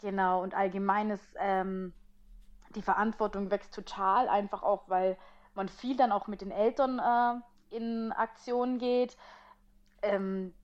Genau, 0.00 0.42
und 0.42 0.54
allgemeines, 0.54 1.20
ähm, 1.38 1.92
die 2.74 2.82
Verantwortung 2.82 3.50
wächst 3.50 3.74
total, 3.74 4.28
einfach 4.28 4.62
auch, 4.62 4.88
weil 4.88 5.18
man 5.54 5.68
viel 5.68 5.96
dann 5.96 6.12
auch 6.12 6.28
mit 6.28 6.40
den 6.40 6.50
Eltern 6.50 6.98
äh, 6.98 7.76
in 7.76 8.12
Aktion 8.12 8.78
geht. 8.78 9.18
Ähm, 10.00 10.54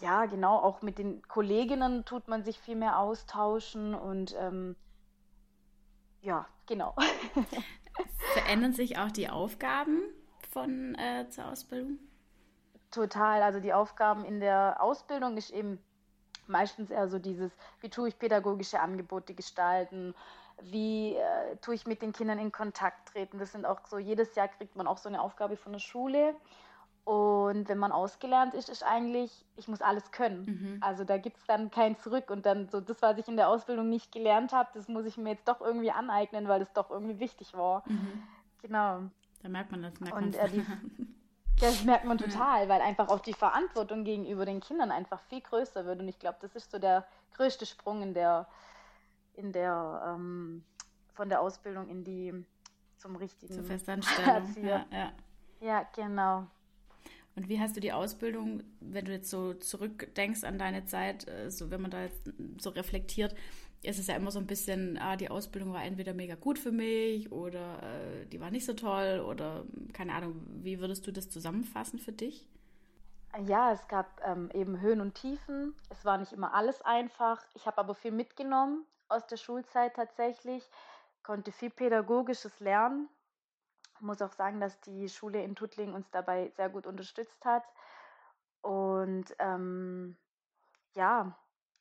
ja, 0.00 0.26
genau, 0.26 0.56
auch 0.56 0.82
mit 0.82 0.98
den 0.98 1.22
Kolleginnen 1.28 2.04
tut 2.04 2.28
man 2.28 2.42
sich 2.44 2.58
viel 2.58 2.76
mehr 2.76 2.98
austauschen 2.98 3.94
und 3.94 4.34
ähm, 4.38 4.76
ja, 6.22 6.46
genau. 6.66 6.94
Verändern 8.32 8.72
sich 8.72 8.98
auch 8.98 9.10
die 9.10 9.28
Aufgaben 9.28 10.00
von 10.50 10.94
äh, 10.96 11.28
zur 11.28 11.46
Ausbildung? 11.46 11.98
Total. 12.90 13.42
Also 13.42 13.60
die 13.60 13.72
Aufgaben 13.72 14.24
in 14.24 14.40
der 14.40 14.76
Ausbildung 14.80 15.36
ist 15.36 15.50
eben 15.50 15.78
meistens 16.46 16.90
eher 16.90 17.08
so 17.08 17.18
dieses, 17.18 17.52
wie 17.80 17.88
tue 17.88 18.08
ich 18.08 18.18
pädagogische 18.18 18.80
Angebote 18.80 19.34
gestalten, 19.34 20.14
wie 20.62 21.14
äh, 21.14 21.56
tue 21.62 21.74
ich 21.74 21.86
mit 21.86 22.02
den 22.02 22.12
Kindern 22.12 22.38
in 22.38 22.52
Kontakt 22.52 23.08
treten. 23.08 23.38
Das 23.38 23.52
sind 23.52 23.64
auch 23.64 23.86
so, 23.86 23.98
jedes 23.98 24.34
Jahr 24.34 24.48
kriegt 24.48 24.76
man 24.76 24.86
auch 24.86 24.98
so 24.98 25.08
eine 25.08 25.22
Aufgabe 25.22 25.56
von 25.56 25.72
der 25.72 25.78
Schule. 25.78 26.34
Und 27.10 27.68
wenn 27.68 27.78
man 27.78 27.90
ausgelernt 27.90 28.54
ist, 28.54 28.68
ist 28.68 28.84
eigentlich, 28.84 29.44
ich 29.56 29.66
muss 29.66 29.82
alles 29.82 30.12
können. 30.12 30.44
Mhm. 30.44 30.78
Also 30.80 31.02
da 31.02 31.18
gibt 31.18 31.38
es 31.38 31.44
dann 31.44 31.72
kein 31.72 31.98
Zurück. 31.98 32.30
Und 32.30 32.46
dann 32.46 32.68
so 32.68 32.80
das, 32.80 33.02
was 33.02 33.18
ich 33.18 33.26
in 33.26 33.36
der 33.36 33.48
Ausbildung 33.48 33.88
nicht 33.88 34.12
gelernt 34.12 34.52
habe, 34.52 34.70
das 34.74 34.86
muss 34.86 35.06
ich 35.06 35.16
mir 35.16 35.30
jetzt 35.30 35.48
doch 35.48 35.60
irgendwie 35.60 35.90
aneignen, 35.90 36.46
weil 36.46 36.60
das 36.60 36.72
doch 36.72 36.88
irgendwie 36.88 37.18
wichtig 37.18 37.52
war. 37.54 37.82
Mhm. 37.88 38.22
Genau. 38.62 39.00
Da 39.42 39.48
merkt 39.48 39.72
man 39.72 39.82
das, 39.82 39.98
merkt 39.98 40.16
Und, 40.16 40.36
äh, 40.36 40.50
die, 40.50 40.64
das 41.60 41.82
merkt 41.82 42.04
man 42.04 42.16
total, 42.16 42.68
weil 42.68 42.80
einfach 42.80 43.08
auch 43.08 43.18
die 43.18 43.34
Verantwortung 43.34 44.04
gegenüber 44.04 44.46
den 44.46 44.60
Kindern 44.60 44.92
einfach 44.92 45.20
viel 45.22 45.40
größer 45.40 45.84
wird. 45.86 45.98
Und 45.98 46.06
ich 46.06 46.20
glaube, 46.20 46.38
das 46.40 46.54
ist 46.54 46.70
so 46.70 46.78
der 46.78 47.04
größte 47.34 47.66
Sprung 47.66 48.02
in 48.02 48.14
der, 48.14 48.46
in 49.34 49.50
der, 49.50 50.14
ähm, 50.14 50.62
von 51.14 51.28
der 51.28 51.40
Ausbildung 51.40 51.88
in 51.88 52.04
die 52.04 52.46
zum 52.98 53.16
richtigen 53.16 53.52
Zur 53.52 53.64
Festanstellung. 53.64 54.54
ja, 54.62 54.86
ja. 54.92 55.12
ja, 55.58 55.88
genau. 55.92 56.46
Und 57.40 57.48
wie 57.48 57.58
hast 57.58 57.74
du 57.74 57.80
die 57.80 57.94
Ausbildung, 57.94 58.62
wenn 58.80 59.06
du 59.06 59.12
jetzt 59.12 59.30
so 59.30 59.54
zurückdenkst 59.54 60.44
an 60.44 60.58
deine 60.58 60.84
Zeit, 60.84 61.26
äh, 61.26 61.50
so 61.50 61.70
wenn 61.70 61.80
man 61.80 61.90
da 61.90 62.02
jetzt 62.02 62.30
so 62.58 62.68
reflektiert, 62.68 63.34
ist 63.82 63.98
es 63.98 64.08
ja 64.08 64.16
immer 64.16 64.30
so 64.30 64.38
ein 64.38 64.46
bisschen, 64.46 64.98
ah, 64.98 65.16
die 65.16 65.30
Ausbildung 65.30 65.72
war 65.72 65.82
entweder 65.82 66.12
mega 66.12 66.34
gut 66.34 66.58
für 66.58 66.70
mich 66.70 67.32
oder 67.32 67.82
äh, 67.82 68.26
die 68.26 68.42
war 68.42 68.50
nicht 68.50 68.66
so 68.66 68.74
toll 68.74 69.24
oder 69.26 69.64
keine 69.94 70.12
Ahnung, 70.12 70.34
wie 70.62 70.80
würdest 70.80 71.06
du 71.06 71.12
das 71.12 71.30
zusammenfassen 71.30 71.98
für 71.98 72.12
dich? 72.12 72.46
Ja, 73.46 73.72
es 73.72 73.88
gab 73.88 74.20
ähm, 74.22 74.50
eben 74.52 74.78
Höhen 74.82 75.00
und 75.00 75.14
Tiefen. 75.14 75.74
Es 75.88 76.04
war 76.04 76.18
nicht 76.18 76.34
immer 76.34 76.52
alles 76.52 76.82
einfach. 76.82 77.42
Ich 77.54 77.64
habe 77.64 77.78
aber 77.78 77.94
viel 77.94 78.12
mitgenommen 78.12 78.84
aus 79.08 79.26
der 79.28 79.38
Schulzeit 79.38 79.96
tatsächlich, 79.96 80.62
konnte 81.22 81.52
viel 81.52 81.70
Pädagogisches 81.70 82.60
lernen. 82.60 83.08
Muss 84.00 84.22
auch 84.22 84.32
sagen, 84.32 84.60
dass 84.60 84.80
die 84.80 85.08
Schule 85.08 85.42
in 85.42 85.54
Tuttlingen 85.54 85.94
uns 85.94 86.10
dabei 86.10 86.52
sehr 86.56 86.68
gut 86.68 86.86
unterstützt 86.86 87.44
hat. 87.44 87.64
Und 88.62 89.34
ähm, 89.38 90.16
ja, 90.94 91.36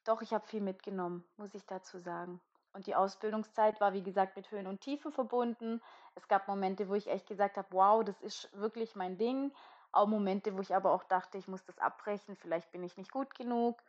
doch, 0.05 0.21
ich 0.21 0.33
habe 0.33 0.47
viel 0.47 0.61
mitgenommen, 0.61 1.23
muss 1.37 1.53
ich 1.53 1.65
dazu 1.65 1.99
sagen. 1.99 2.41
Und 2.73 2.87
die 2.87 2.95
Ausbildungszeit 2.95 3.81
war, 3.81 3.93
wie 3.93 4.03
gesagt, 4.03 4.35
mit 4.35 4.51
Höhen 4.51 4.67
und 4.67 4.81
Tiefen 4.81 5.11
verbunden. 5.11 5.81
Es 6.15 6.27
gab 6.27 6.47
Momente, 6.47 6.87
wo 6.87 6.93
ich 6.93 7.07
echt 7.07 7.27
gesagt 7.27 7.57
habe, 7.57 7.67
wow, 7.71 8.03
das 8.03 8.21
ist 8.21 8.49
wirklich 8.53 8.95
mein 8.95 9.17
Ding. 9.17 9.51
Auch 9.91 10.07
Momente, 10.07 10.55
wo 10.55 10.61
ich 10.61 10.75
aber 10.75 10.91
auch 10.91 11.03
dachte, 11.03 11.37
ich 11.37 11.47
muss 11.47 11.65
das 11.65 11.79
abbrechen, 11.79 12.35
vielleicht 12.35 12.71
bin 12.71 12.83
ich 12.83 12.95
nicht 12.95 13.11
gut 13.11 13.33
genug. 13.33 13.81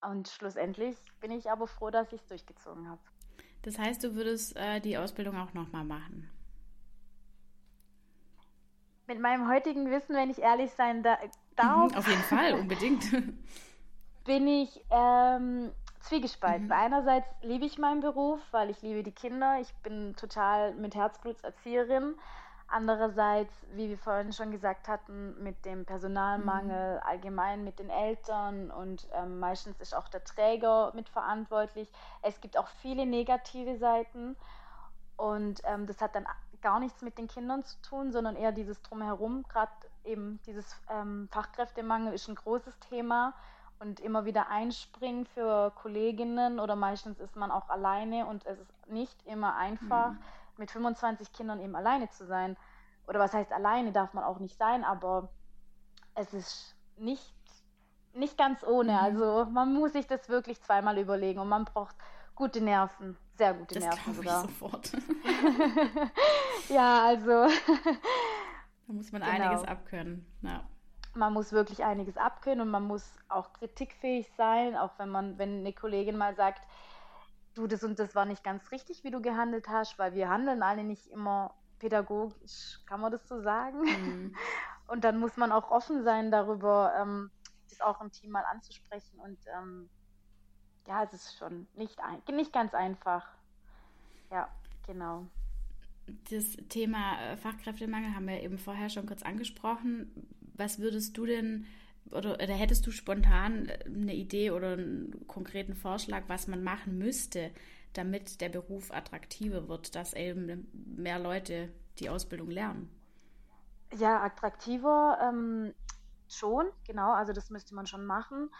Und 0.00 0.28
schlussendlich 0.28 0.96
bin 1.20 1.30
ich 1.30 1.50
aber 1.50 1.66
froh, 1.66 1.90
dass 1.90 2.12
ich 2.12 2.20
es 2.20 2.26
durchgezogen 2.28 2.88
habe. 2.88 3.00
Das 3.62 3.78
heißt, 3.78 4.04
du 4.04 4.14
würdest 4.14 4.56
äh, 4.56 4.80
die 4.80 4.96
Ausbildung 4.96 5.36
auch 5.36 5.52
nochmal 5.52 5.84
machen? 5.84 6.30
Mit 9.06 9.20
meinem 9.20 9.48
heutigen 9.48 9.90
Wissen, 9.90 10.16
wenn 10.16 10.30
ich 10.30 10.42
ehrlich 10.42 10.72
sein 10.72 11.02
da 11.02 11.16
darf. 11.54 11.92
Mhm, 11.92 11.98
auf 11.98 12.08
jeden 12.08 12.22
Fall, 12.22 12.54
unbedingt. 12.60 13.04
bin 14.24 14.48
ich 14.48 14.84
ähm, 14.90 15.72
zwiegespalten. 16.00 16.66
Mhm. 16.66 16.72
Einerseits 16.72 17.28
liebe 17.42 17.64
ich 17.64 17.78
meinen 17.78 18.00
Beruf, 18.00 18.40
weil 18.50 18.70
ich 18.70 18.82
liebe 18.82 19.02
die 19.02 19.12
Kinder. 19.12 19.58
Ich 19.60 19.72
bin 19.76 20.14
total 20.16 20.74
mit 20.74 20.94
Herzblut 20.94 21.42
Erzieherin. 21.44 22.14
Andererseits, 22.68 23.54
wie 23.74 23.88
wir 23.88 23.96
vorhin 23.96 24.32
schon 24.32 24.50
gesagt 24.50 24.88
hatten, 24.88 25.40
mit 25.40 25.64
dem 25.64 25.84
Personalmangel, 25.84 26.96
mhm. 26.96 27.02
allgemein 27.06 27.62
mit 27.62 27.78
den 27.78 27.90
Eltern 27.90 28.72
und 28.72 29.06
ähm, 29.12 29.38
meistens 29.38 29.80
ist 29.80 29.94
auch 29.94 30.08
der 30.08 30.24
Träger 30.24 30.92
mitverantwortlich. 30.94 31.88
Es 32.22 32.40
gibt 32.40 32.58
auch 32.58 32.66
viele 32.82 33.06
negative 33.06 33.76
Seiten 33.76 34.36
und 35.16 35.62
ähm, 35.64 35.86
das 35.86 36.00
hat 36.00 36.16
dann 36.16 36.26
gar 36.62 36.80
nichts 36.80 37.02
mit 37.02 37.18
den 37.18 37.28
Kindern 37.28 37.64
zu 37.64 37.80
tun, 37.82 38.12
sondern 38.12 38.36
eher 38.36 38.52
dieses 38.52 38.80
Drumherum. 38.82 39.44
Gerade 39.48 39.72
eben 40.04 40.40
dieses 40.46 40.76
ähm, 40.88 41.28
Fachkräftemangel 41.30 42.12
ist 42.12 42.28
ein 42.28 42.34
großes 42.34 42.78
Thema 42.80 43.34
und 43.78 44.00
immer 44.00 44.24
wieder 44.24 44.48
einspringen 44.48 45.26
für 45.26 45.70
Kolleginnen 45.72 46.60
oder 46.60 46.76
meistens 46.76 47.20
ist 47.20 47.36
man 47.36 47.50
auch 47.50 47.68
alleine 47.68 48.26
und 48.26 48.46
es 48.46 48.58
ist 48.58 48.86
nicht 48.88 49.26
immer 49.26 49.56
einfach. 49.56 50.12
Mhm 50.12 50.18
mit 50.58 50.70
25 50.70 51.32
Kindern 51.32 51.60
eben 51.60 51.76
alleine 51.76 52.08
zu 52.10 52.26
sein. 52.26 52.56
Oder 53.06 53.20
was 53.20 53.32
heißt 53.32 53.52
alleine, 53.52 53.92
darf 53.92 54.14
man 54.14 54.24
auch 54.24 54.38
nicht 54.38 54.58
sein, 54.58 54.84
aber 54.84 55.28
es 56.14 56.32
ist 56.34 56.74
nicht, 56.96 57.34
nicht 58.14 58.36
ganz 58.36 58.64
ohne. 58.64 58.92
Mhm. 58.92 58.98
Also 58.98 59.46
man 59.50 59.72
muss 59.72 59.92
sich 59.92 60.06
das 60.06 60.28
wirklich 60.28 60.60
zweimal 60.62 60.98
überlegen 60.98 61.40
und 61.40 61.48
man 61.48 61.64
braucht 61.64 61.96
gute 62.36 62.60
Nerven, 62.60 63.16
sehr 63.36 63.54
gute 63.54 63.74
das 63.74 63.84
Nerven 63.84 64.14
sogar. 64.14 64.44
Ich 64.44 64.50
sofort. 64.50 64.92
ja, 66.68 67.04
also. 67.04 67.48
da 68.86 68.92
muss 68.92 69.10
man 69.10 69.22
genau. 69.22 69.32
einiges 69.32 69.64
abkönnen. 69.66 70.24
Ja. 70.42 70.68
Man 71.14 71.32
muss 71.32 71.50
wirklich 71.50 71.82
einiges 71.82 72.16
abkönnen 72.16 72.60
und 72.60 72.70
man 72.70 72.84
muss 72.84 73.10
auch 73.28 73.52
kritikfähig 73.54 74.30
sein, 74.36 74.76
auch 74.76 74.98
wenn 74.98 75.08
man, 75.08 75.38
wenn 75.38 75.60
eine 75.60 75.72
Kollegin 75.72 76.16
mal 76.16 76.36
sagt, 76.36 76.62
du, 77.54 77.66
das 77.66 77.82
und 77.82 77.98
das 77.98 78.14
war 78.14 78.26
nicht 78.26 78.44
ganz 78.44 78.70
richtig, 78.70 79.02
wie 79.02 79.10
du 79.10 79.20
gehandelt 79.20 79.66
hast, 79.68 79.98
weil 79.98 80.14
wir 80.14 80.28
handeln 80.28 80.62
alle 80.62 80.84
nicht 80.84 81.06
immer 81.08 81.54
pädagogisch, 81.78 82.80
kann 82.86 83.00
man 83.00 83.12
das 83.12 83.26
so 83.26 83.40
sagen? 83.40 83.80
Mhm. 83.82 84.36
Und 84.88 85.04
dann 85.04 85.18
muss 85.18 85.36
man 85.36 85.52
auch 85.52 85.70
offen 85.70 86.04
sein 86.04 86.30
darüber, 86.30 86.92
ähm, 87.00 87.30
das 87.68 87.80
auch 87.80 88.00
im 88.00 88.12
Team 88.12 88.30
mal 88.30 88.44
anzusprechen. 88.44 89.18
Und 89.18 89.38
ähm, 89.56 89.88
ja, 90.86 91.02
es 91.04 91.12
ist 91.12 91.38
schon 91.38 91.66
nicht, 91.74 91.98
ein, 92.00 92.22
nicht 92.34 92.52
ganz 92.52 92.74
einfach. 92.74 93.26
Ja, 94.30 94.48
genau. 94.86 95.26
Das 96.30 96.56
Thema 96.68 97.20
äh, 97.20 97.36
Fachkräftemangel 97.36 98.14
haben 98.14 98.28
wir 98.28 98.42
eben 98.42 98.58
vorher 98.58 98.88
schon 98.88 99.06
kurz 99.06 99.22
angesprochen. 99.22 100.28
Was 100.54 100.78
würdest 100.78 101.16
du 101.18 101.26
denn 101.26 101.66
oder, 102.12 102.34
oder 102.34 102.54
hättest 102.54 102.86
du 102.86 102.90
spontan 102.90 103.68
äh, 103.68 103.84
eine 103.84 104.14
Idee 104.14 104.50
oder 104.50 104.72
einen 104.72 105.26
konkreten 105.26 105.74
Vorschlag, 105.74 106.22
was 106.28 106.46
man 106.46 106.62
machen 106.62 106.98
müsste, 106.98 107.50
damit 107.92 108.40
der 108.40 108.48
Beruf 108.48 108.92
attraktiver 108.92 109.68
wird, 109.68 109.94
dass 109.94 110.14
eben 110.14 110.68
mehr 110.72 111.18
Leute 111.18 111.72
die 111.98 112.10
Ausbildung 112.10 112.50
lernen? 112.50 112.90
Ja, 113.94 114.22
attraktiver 114.22 115.18
ähm, 115.22 115.72
schon, 116.28 116.66
genau, 116.86 117.12
also 117.12 117.32
das 117.32 117.50
müsste 117.50 117.74
man 117.74 117.86
schon 117.86 118.04
machen. 118.04 118.50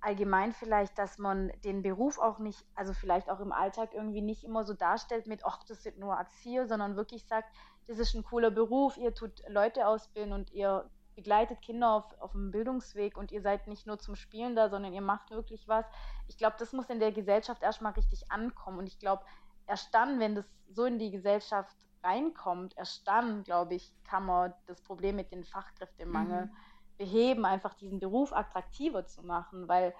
Allgemein 0.00 0.52
vielleicht, 0.52 0.98
dass 0.98 1.18
man 1.18 1.52
den 1.64 1.82
Beruf 1.82 2.18
auch 2.18 2.38
nicht, 2.38 2.64
also 2.74 2.92
vielleicht 2.94 3.28
auch 3.30 3.40
im 3.40 3.52
Alltag 3.52 3.90
irgendwie 3.92 4.22
nicht 4.22 4.44
immer 4.44 4.64
so 4.64 4.72
darstellt 4.72 5.26
mit, 5.26 5.44
ach, 5.44 5.62
das 5.64 5.82
sind 5.82 5.98
nur 5.98 6.14
Erzieher, 6.14 6.66
sondern 6.66 6.96
wirklich 6.96 7.26
sagt, 7.26 7.54
das 7.86 7.98
ist 7.98 8.14
ein 8.14 8.24
cooler 8.24 8.50
Beruf, 8.50 8.96
ihr 8.96 9.14
tut 9.14 9.42
Leute 9.48 9.86
ausbilden 9.86 10.32
und 10.32 10.52
ihr 10.52 10.88
begleitet 11.16 11.60
Kinder 11.60 11.90
auf, 11.92 12.04
auf 12.20 12.32
dem 12.32 12.50
Bildungsweg 12.50 13.18
und 13.18 13.30
ihr 13.30 13.42
seid 13.42 13.66
nicht 13.66 13.86
nur 13.86 13.98
zum 13.98 14.16
Spielen 14.16 14.56
da, 14.56 14.70
sondern 14.70 14.92
ihr 14.94 15.02
macht 15.02 15.30
wirklich 15.30 15.68
was. 15.68 15.84
Ich 16.28 16.38
glaube, 16.38 16.56
das 16.58 16.72
muss 16.72 16.88
in 16.88 17.00
der 17.00 17.12
Gesellschaft 17.12 17.62
erstmal 17.62 17.92
richtig 17.92 18.30
ankommen. 18.30 18.78
Und 18.78 18.86
ich 18.86 18.98
glaube, 18.98 19.22
erst 19.66 19.94
dann, 19.94 20.18
wenn 20.18 20.34
das 20.34 20.46
so 20.68 20.84
in 20.84 20.98
die 20.98 21.10
Gesellschaft 21.10 21.76
reinkommt, 22.02 22.76
erst 22.76 23.06
dann, 23.06 23.42
glaube 23.42 23.74
ich, 23.74 23.92
kann 24.04 24.24
man 24.24 24.54
das 24.66 24.80
Problem 24.80 25.16
mit 25.16 25.32
dem 25.32 25.44
Fachkräftemangel 25.44 26.46
mhm. 26.46 26.56
Beheben, 27.00 27.46
einfach 27.46 27.72
diesen 27.72 27.98
Beruf 27.98 28.32
attraktiver 28.34 29.06
zu 29.06 29.22
machen, 29.22 29.68
weil 29.68 29.94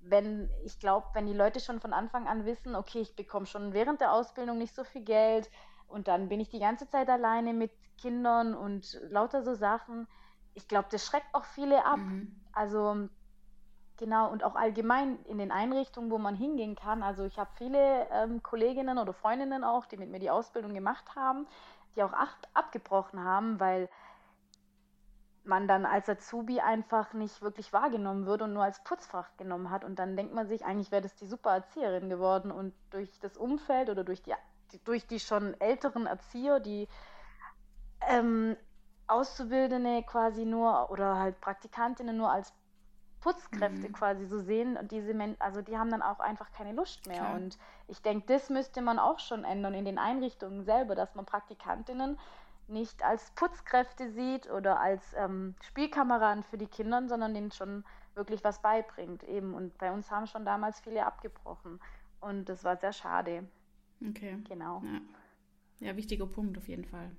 wenn, 0.00 0.50
ich 0.64 0.80
glaube, 0.80 1.06
wenn 1.14 1.26
die 1.26 1.32
Leute 1.32 1.60
schon 1.60 1.80
von 1.80 1.92
Anfang 1.92 2.26
an 2.26 2.44
wissen, 2.44 2.74
okay, 2.74 3.00
ich 3.00 3.14
bekomme 3.14 3.46
schon 3.46 3.72
während 3.72 4.00
der 4.00 4.12
Ausbildung 4.12 4.58
nicht 4.58 4.74
so 4.74 4.82
viel 4.82 5.02
Geld 5.02 5.48
und 5.86 6.08
dann 6.08 6.28
bin 6.28 6.40
ich 6.40 6.48
die 6.48 6.58
ganze 6.58 6.88
Zeit 6.88 7.08
alleine 7.08 7.52
mit 7.52 7.70
Kindern 7.96 8.54
und 8.54 9.00
lauter 9.08 9.44
so 9.44 9.54
Sachen, 9.54 10.08
ich 10.54 10.66
glaube, 10.66 10.88
das 10.90 11.06
schreckt 11.06 11.32
auch 11.32 11.44
viele 11.44 11.84
ab. 11.86 11.98
Mhm. 11.98 12.34
Also 12.52 13.08
genau 13.96 14.28
und 14.32 14.42
auch 14.42 14.56
allgemein 14.56 15.22
in 15.26 15.38
den 15.38 15.52
Einrichtungen, 15.52 16.10
wo 16.10 16.18
man 16.18 16.34
hingehen 16.34 16.74
kann. 16.74 17.04
Also 17.04 17.24
ich 17.24 17.38
habe 17.38 17.50
viele 17.54 18.08
ähm, 18.10 18.42
Kolleginnen 18.42 18.98
oder 18.98 19.12
Freundinnen 19.12 19.62
auch, 19.62 19.86
die 19.86 19.96
mit 19.96 20.10
mir 20.10 20.18
die 20.18 20.30
Ausbildung 20.30 20.74
gemacht 20.74 21.14
haben, 21.14 21.46
die 21.94 22.02
auch 22.02 22.12
acht 22.12 22.48
abgebrochen 22.52 23.22
haben, 23.22 23.60
weil 23.60 23.88
man 25.44 25.66
dann 25.66 25.84
als 25.84 26.08
Azubi 26.08 26.60
einfach 26.60 27.12
nicht 27.14 27.42
wirklich 27.42 27.72
wahrgenommen 27.72 28.26
wird 28.26 28.42
und 28.42 28.52
nur 28.52 28.62
als 28.62 28.82
Putzfach 28.84 29.36
genommen 29.36 29.70
hat. 29.70 29.84
Und 29.84 29.98
dann 29.98 30.16
denkt 30.16 30.34
man 30.34 30.46
sich, 30.46 30.64
eigentlich 30.64 30.90
wäre 30.90 31.02
das 31.02 31.14
die 31.16 31.26
super 31.26 31.50
Erzieherin 31.50 32.08
geworden. 32.08 32.50
Und 32.50 32.74
durch 32.90 33.18
das 33.20 33.36
Umfeld 33.36 33.90
oder 33.90 34.04
durch 34.04 34.22
die, 34.22 34.34
durch 34.84 35.06
die 35.06 35.20
schon 35.20 35.60
älteren 35.60 36.06
Erzieher, 36.06 36.60
die 36.60 36.88
ähm, 38.08 38.56
Auszubildende 39.06 40.02
quasi 40.04 40.44
nur 40.44 40.90
oder 40.90 41.18
halt 41.18 41.40
Praktikantinnen 41.40 42.16
nur 42.16 42.30
als 42.30 42.52
Putzkräfte 43.20 43.88
mhm. 43.88 43.92
quasi 43.92 44.26
so 44.26 44.38
sehen 44.40 44.76
und 44.76 44.90
diese 44.90 45.14
Men 45.14 45.36
also 45.38 45.62
die 45.62 45.78
haben 45.78 45.90
dann 45.90 46.02
auch 46.02 46.18
einfach 46.18 46.50
keine 46.50 46.72
Lust 46.72 47.06
mehr 47.06 47.18
Klar. 47.18 47.34
und 47.34 47.56
ich 47.86 48.02
denke, 48.02 48.26
das 48.26 48.50
müsste 48.50 48.82
man 48.82 48.98
auch 48.98 49.20
schon 49.20 49.44
ändern 49.44 49.74
in 49.74 49.84
den 49.84 49.98
Einrichtungen 49.98 50.64
selber, 50.64 50.96
dass 50.96 51.14
man 51.14 51.24
Praktikantinnen 51.24 52.18
nicht 52.68 53.02
als 53.04 53.30
Putzkräfte 53.32 54.10
sieht 54.10 54.50
oder 54.50 54.80
als 54.80 55.14
ähm, 55.14 55.54
Spielkameraden 55.62 56.42
für 56.42 56.58
die 56.58 56.66
Kinder, 56.66 57.06
sondern 57.08 57.34
denen 57.34 57.50
schon 57.50 57.84
wirklich 58.14 58.44
was 58.44 58.60
beibringt 58.62 59.22
eben 59.24 59.54
und 59.54 59.76
bei 59.78 59.90
uns 59.92 60.10
haben 60.10 60.26
schon 60.26 60.44
damals 60.44 60.80
viele 60.80 61.04
abgebrochen 61.04 61.80
und 62.20 62.48
das 62.48 62.64
war 62.64 62.76
sehr 62.76 62.92
schade. 62.92 63.48
Okay. 64.08 64.38
Genau. 64.48 64.82
Ja. 64.84 65.88
ja, 65.88 65.96
wichtiger 65.96 66.26
Punkt 66.26 66.58
auf 66.58 66.68
jeden 66.68 66.84
Fall. 66.84 67.10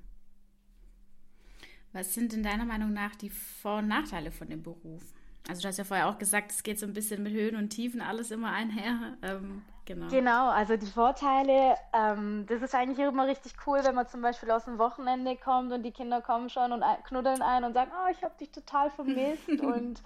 Was 1.94 2.14
sind 2.14 2.34
in 2.34 2.44
deiner 2.44 2.66
Meinung 2.66 2.92
nach 2.92 3.16
die 3.16 3.30
Vor- 3.30 3.80
und 3.80 3.88
Nachteile 3.88 4.32
von 4.32 4.50
dem 4.50 4.64
Beruf? 4.64 5.14
Also 5.48 5.62
du 5.62 5.68
hast 5.68 5.78
ja 5.78 5.84
vorher 5.84 6.10
auch 6.10 6.18
gesagt, 6.18 6.52
es 6.52 6.64
geht 6.64 6.80
so 6.80 6.86
ein 6.86 6.94
bisschen 6.94 7.22
mit 7.22 7.34
Höhen 7.34 7.56
und 7.56 7.70
Tiefen 7.70 8.02
alles 8.02 8.32
immer 8.32 8.52
einher. 8.52 9.18
Ähm, 9.22 9.62
genau. 9.86 10.08
Genau, 10.10 10.50
also 10.50 10.78
die 10.78 10.86
Vorteile, 10.88 11.75
ähm, 11.94 12.46
das 12.48 12.62
ist 12.62 12.75
eigentlich 12.75 13.00
immer 13.00 13.28
richtig 13.28 13.54
cool, 13.66 13.80
wenn 13.84 13.96
man 13.96 14.08
zum 14.08 14.22
Beispiel 14.22 14.52
aus 14.52 14.66
dem 14.66 14.78
Wochenende 14.78 15.36
kommt 15.38 15.72
und 15.72 15.84
die 15.84 15.92
Kinder 15.92 16.22
kommen 16.22 16.50
schon 16.50 16.72
und 16.72 16.84
knuddeln 17.06 17.42
ein 17.42 17.63
und 17.63 17.74
sagen, 17.74 17.92
oh, 17.94 18.10
ich 18.12 18.24
habe 18.24 18.36
dich 18.40 18.52
total 18.52 18.90
vermisst. 18.92 19.48
und 19.62 20.02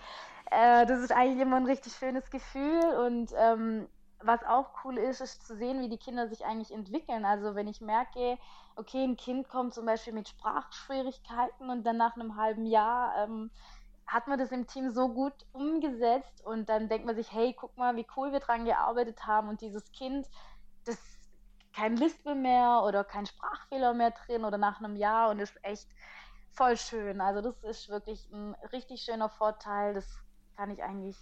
äh, 0.52 0.86
das 0.86 1.00
ist 1.02 1.12
eigentlich 1.12 1.42
immer 1.42 1.58
ein 1.58 1.66
richtig 1.66 1.94
schönes 1.94 2.30
Gefühl. 2.30 2.84
Und 3.06 3.32
ähm, 3.38 3.88
was 4.22 4.44
auch 4.44 4.70
cool 4.84 4.98
ist, 4.98 5.22
ist 5.22 5.46
zu 5.46 5.56
sehen, 5.56 5.82
wie 5.82 5.90
die 5.90 5.98
Kinder 5.98 6.28
sich 6.28 6.46
eigentlich 6.46 6.74
entwickeln. 6.74 7.26
Also 7.26 7.56
wenn 7.56 7.68
ich 7.68 7.82
merke, 7.82 8.38
okay, 8.76 9.04
ein 9.04 9.18
Kind 9.18 9.50
kommt 9.50 9.74
zum 9.74 9.86
Beispiel 9.86 10.14
mit 10.14 10.28
Sprachschwierigkeiten 10.28 11.70
und 11.70 11.86
dann 11.86 11.98
nach 11.98 12.16
einem 12.16 12.36
halben 12.36 12.66
Jahr 12.66 13.24
ähm, 13.24 13.52
hat 14.08 14.28
man 14.28 14.40
das 14.40 14.52
im 14.52 14.68
Team 14.68 14.90
so 14.90 15.10
gut 15.10 15.34
umgesetzt 15.52 16.44
und 16.46 16.70
dann 16.70 16.88
denkt 16.88 17.06
man 17.06 17.16
sich, 17.16 17.32
hey, 17.32 17.54
guck 17.58 17.78
mal, 17.78 17.96
wie 17.98 18.08
cool 18.16 18.32
wir 18.32 18.40
dran 18.40 18.66
gearbeitet 18.66 19.28
haben 19.28 19.50
und 19.50 19.62
dieses 19.62 19.92
Kind, 19.92 20.28
das 20.86 20.98
kein 21.74 21.96
Lispel 21.98 22.34
mehr 22.34 22.82
oder 22.86 23.04
kein 23.04 23.26
Sprachfehler 23.26 23.94
mehr 23.94 24.12
drin 24.12 24.46
oder 24.46 24.58
nach 24.58 24.80
einem 24.80 24.96
Jahr 24.96 25.30
und 25.30 25.40
ist 25.40 25.64
echt 25.64 25.88
voll 26.52 26.76
schön. 26.78 27.22
Also 27.22 27.42
das 27.42 27.64
ist 27.64 27.90
wirklich 27.90 28.28
ein 28.32 28.56
richtig 28.72 29.02
schöner 29.02 29.30
Vorteil. 29.30 29.94
Das 29.94 30.06
kann 30.56 30.72
ich 30.72 30.82
eigentlich, 30.82 31.18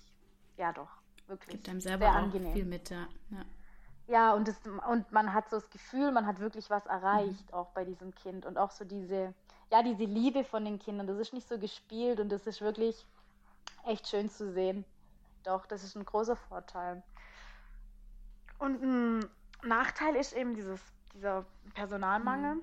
ja 0.55 0.71
doch, 0.71 0.89
wirklich. 1.27 1.57
Gibt 1.57 1.67
einem 1.67 1.81
selber 1.81 2.09
auch 2.09 2.15
angenehm. 2.15 2.53
viel 2.53 2.65
mit, 2.65 2.89
ja. 2.89 3.07
ja. 3.31 3.45
Ja, 4.07 4.33
und, 4.33 4.47
das, 4.47 4.55
und 4.87 5.11
man 5.11 5.33
hat 5.33 5.49
so 5.49 5.57
das 5.57 5.69
Gefühl, 5.71 6.11
man 6.11 6.27
hat 6.27 6.39
wirklich 6.39 6.69
was 6.69 6.85
erreicht, 6.85 7.49
mhm. 7.49 7.53
auch 7.55 7.71
bei 7.71 7.83
diesem 7.83 8.13
Kind. 8.13 8.45
Und 8.45 8.57
auch 8.57 8.69
so 8.69 8.85
diese, 8.85 9.33
ja, 9.71 9.83
diese 9.83 10.05
Liebe 10.05 10.43
von 10.43 10.65
den 10.65 10.79
Kindern. 10.79 11.07
Das 11.07 11.17
ist 11.17 11.33
nicht 11.33 11.47
so 11.47 11.57
gespielt 11.57 12.19
und 12.19 12.29
das 12.29 12.47
ist 12.47 12.61
wirklich 12.61 13.05
echt 13.85 14.07
schön 14.07 14.29
zu 14.29 14.51
sehen. 14.51 14.85
Doch, 15.43 15.65
das 15.65 15.83
ist 15.83 15.95
ein 15.95 16.05
großer 16.05 16.35
Vorteil. 16.35 17.03
Und 18.57 18.81
ein 18.81 19.29
Nachteil 19.63 20.15
ist 20.15 20.33
eben 20.33 20.55
dieses, 20.55 20.79
dieser 21.13 21.45
Personalmangel. 21.73 22.55
Mhm. 22.55 22.61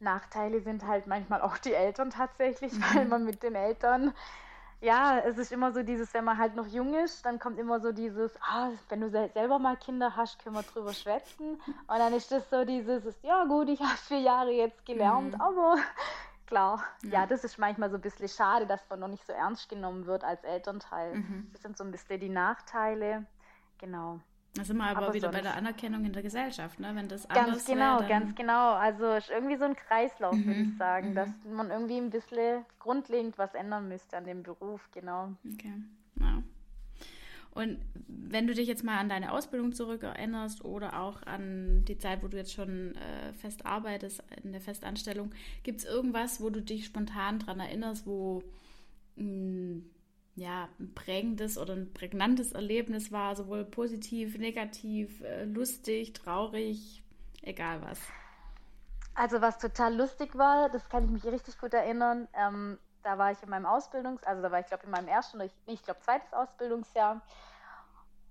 Nachteile 0.00 0.60
sind 0.60 0.86
halt 0.86 1.06
manchmal 1.06 1.40
auch 1.40 1.56
die 1.58 1.72
Eltern 1.72 2.10
tatsächlich, 2.10 2.72
mhm. 2.78 2.84
weil 2.94 3.04
man 3.06 3.24
mit 3.24 3.42
den 3.42 3.54
Eltern 3.54 4.12
ja, 4.84 5.18
es 5.20 5.38
ist 5.38 5.50
immer 5.50 5.72
so 5.72 5.82
dieses, 5.82 6.12
wenn 6.12 6.24
man 6.24 6.36
halt 6.36 6.54
noch 6.54 6.66
jung 6.66 6.94
ist, 6.94 7.24
dann 7.24 7.38
kommt 7.38 7.58
immer 7.58 7.80
so 7.80 7.90
dieses, 7.90 8.32
ah, 8.42 8.70
wenn 8.88 9.00
du 9.00 9.08
selber 9.08 9.58
mal 9.58 9.76
Kinder 9.76 10.14
hast, 10.14 10.38
können 10.42 10.54
wir 10.54 10.62
drüber 10.62 10.92
schwätzen. 10.92 11.54
Und 11.54 11.98
dann 11.98 12.12
ist 12.12 12.30
das 12.30 12.48
so 12.50 12.64
dieses, 12.64 13.02
ja 13.22 13.44
gut, 13.44 13.70
ich 13.70 13.80
habe 13.80 13.96
vier 13.96 14.20
Jahre 14.20 14.52
jetzt 14.52 14.84
gelernt, 14.84 15.34
mhm. 15.34 15.40
aber 15.40 15.76
klar, 16.46 16.84
ja. 17.02 17.20
ja. 17.20 17.26
das 17.26 17.44
ist 17.44 17.58
manchmal 17.58 17.90
so 17.90 17.96
ein 17.96 18.02
bisschen 18.02 18.28
schade, 18.28 18.66
dass 18.66 18.80
man 18.90 19.00
noch 19.00 19.08
nicht 19.08 19.26
so 19.26 19.32
ernst 19.32 19.68
genommen 19.70 20.06
wird 20.06 20.22
als 20.22 20.44
Elternteil. 20.44 21.14
Mhm. 21.14 21.48
Das 21.52 21.62
sind 21.62 21.78
so 21.78 21.84
ein 21.84 21.90
bisschen 21.90 22.20
die 22.20 22.28
Nachteile. 22.28 23.24
Genau. 23.78 24.20
Da 24.54 24.64
sind 24.64 24.76
wir 24.76 24.84
aber, 24.84 25.06
aber 25.06 25.14
wieder 25.14 25.32
sonst. 25.32 25.36
bei 25.36 25.42
der 25.42 25.56
Anerkennung 25.56 26.04
in 26.04 26.12
der 26.12 26.22
Gesellschaft, 26.22 26.78
ne? 26.78 26.92
Wenn 26.94 27.08
das 27.08 27.28
ganz 27.28 27.64
genau, 27.66 28.00
wär, 28.00 28.08
ganz 28.08 28.34
genau. 28.36 28.74
Also 28.74 29.12
ist 29.14 29.30
irgendwie 29.30 29.56
so 29.56 29.64
ein 29.64 29.74
Kreislauf, 29.74 30.32
mhm. 30.32 30.46
würde 30.46 30.60
ich 30.60 30.78
sagen, 30.78 31.10
mhm. 31.10 31.14
dass 31.16 31.28
man 31.50 31.70
irgendwie 31.70 31.96
ein 31.96 32.10
bisschen 32.10 32.64
grundlegend 32.78 33.36
was 33.36 33.52
ändern 33.54 33.88
müsste 33.88 34.16
an 34.16 34.24
dem 34.24 34.44
Beruf, 34.44 34.88
genau. 34.92 35.32
Okay. 35.54 35.72
Ja. 36.20 36.42
Und 37.50 37.78
wenn 38.08 38.46
du 38.46 38.54
dich 38.54 38.66
jetzt 38.66 38.84
mal 38.84 38.98
an 38.98 39.08
deine 39.08 39.32
Ausbildung 39.32 39.72
zurückerinnerst 39.72 40.64
oder 40.64 41.00
auch 41.00 41.22
an 41.22 41.84
die 41.86 41.98
Zeit, 41.98 42.22
wo 42.22 42.28
du 42.28 42.36
jetzt 42.36 42.52
schon 42.52 42.94
äh, 42.96 43.32
fest 43.32 43.66
arbeitest, 43.66 44.22
in 44.42 44.52
der 44.52 44.60
Festanstellung, 44.60 45.32
gibt 45.62 45.80
es 45.80 45.84
irgendwas, 45.84 46.40
wo 46.40 46.50
du 46.50 46.60
dich 46.60 46.86
spontan 46.86 47.40
daran 47.40 47.60
erinnerst, 47.60 48.06
wo 48.06 48.42
mh, 49.16 49.24
hm, 49.24 49.90
ja, 50.36 50.68
ein 50.80 50.92
prägendes 50.94 51.58
oder 51.58 51.74
ein 51.74 51.92
prägnantes 51.92 52.52
Erlebnis 52.52 53.12
war, 53.12 53.36
sowohl 53.36 53.64
positiv, 53.64 54.36
negativ, 54.38 55.20
äh, 55.22 55.44
lustig, 55.44 56.12
traurig, 56.12 57.04
egal 57.42 57.82
was. 57.82 58.00
Also 59.14 59.40
was 59.40 59.58
total 59.58 59.94
lustig 59.94 60.36
war, 60.36 60.68
das 60.70 60.88
kann 60.88 61.04
ich 61.04 61.10
mich 61.10 61.24
richtig 61.24 61.58
gut 61.58 61.72
erinnern. 61.72 62.26
Ähm, 62.34 62.78
da 63.04 63.16
war 63.16 63.30
ich 63.30 63.40
in 63.42 63.50
meinem 63.50 63.66
Ausbildungs-, 63.66 64.24
also 64.24 64.42
da 64.42 64.50
war 64.50 64.58
ich 64.58 64.66
glaube 64.66 64.84
in 64.84 64.90
meinem 64.90 65.08
ersten 65.08 65.36
oder 65.36 65.46
ich, 65.46 65.52
ich 65.66 65.82
glaube 65.84 66.00
zweites 66.00 66.32
Ausbildungsjahr. 66.32 67.20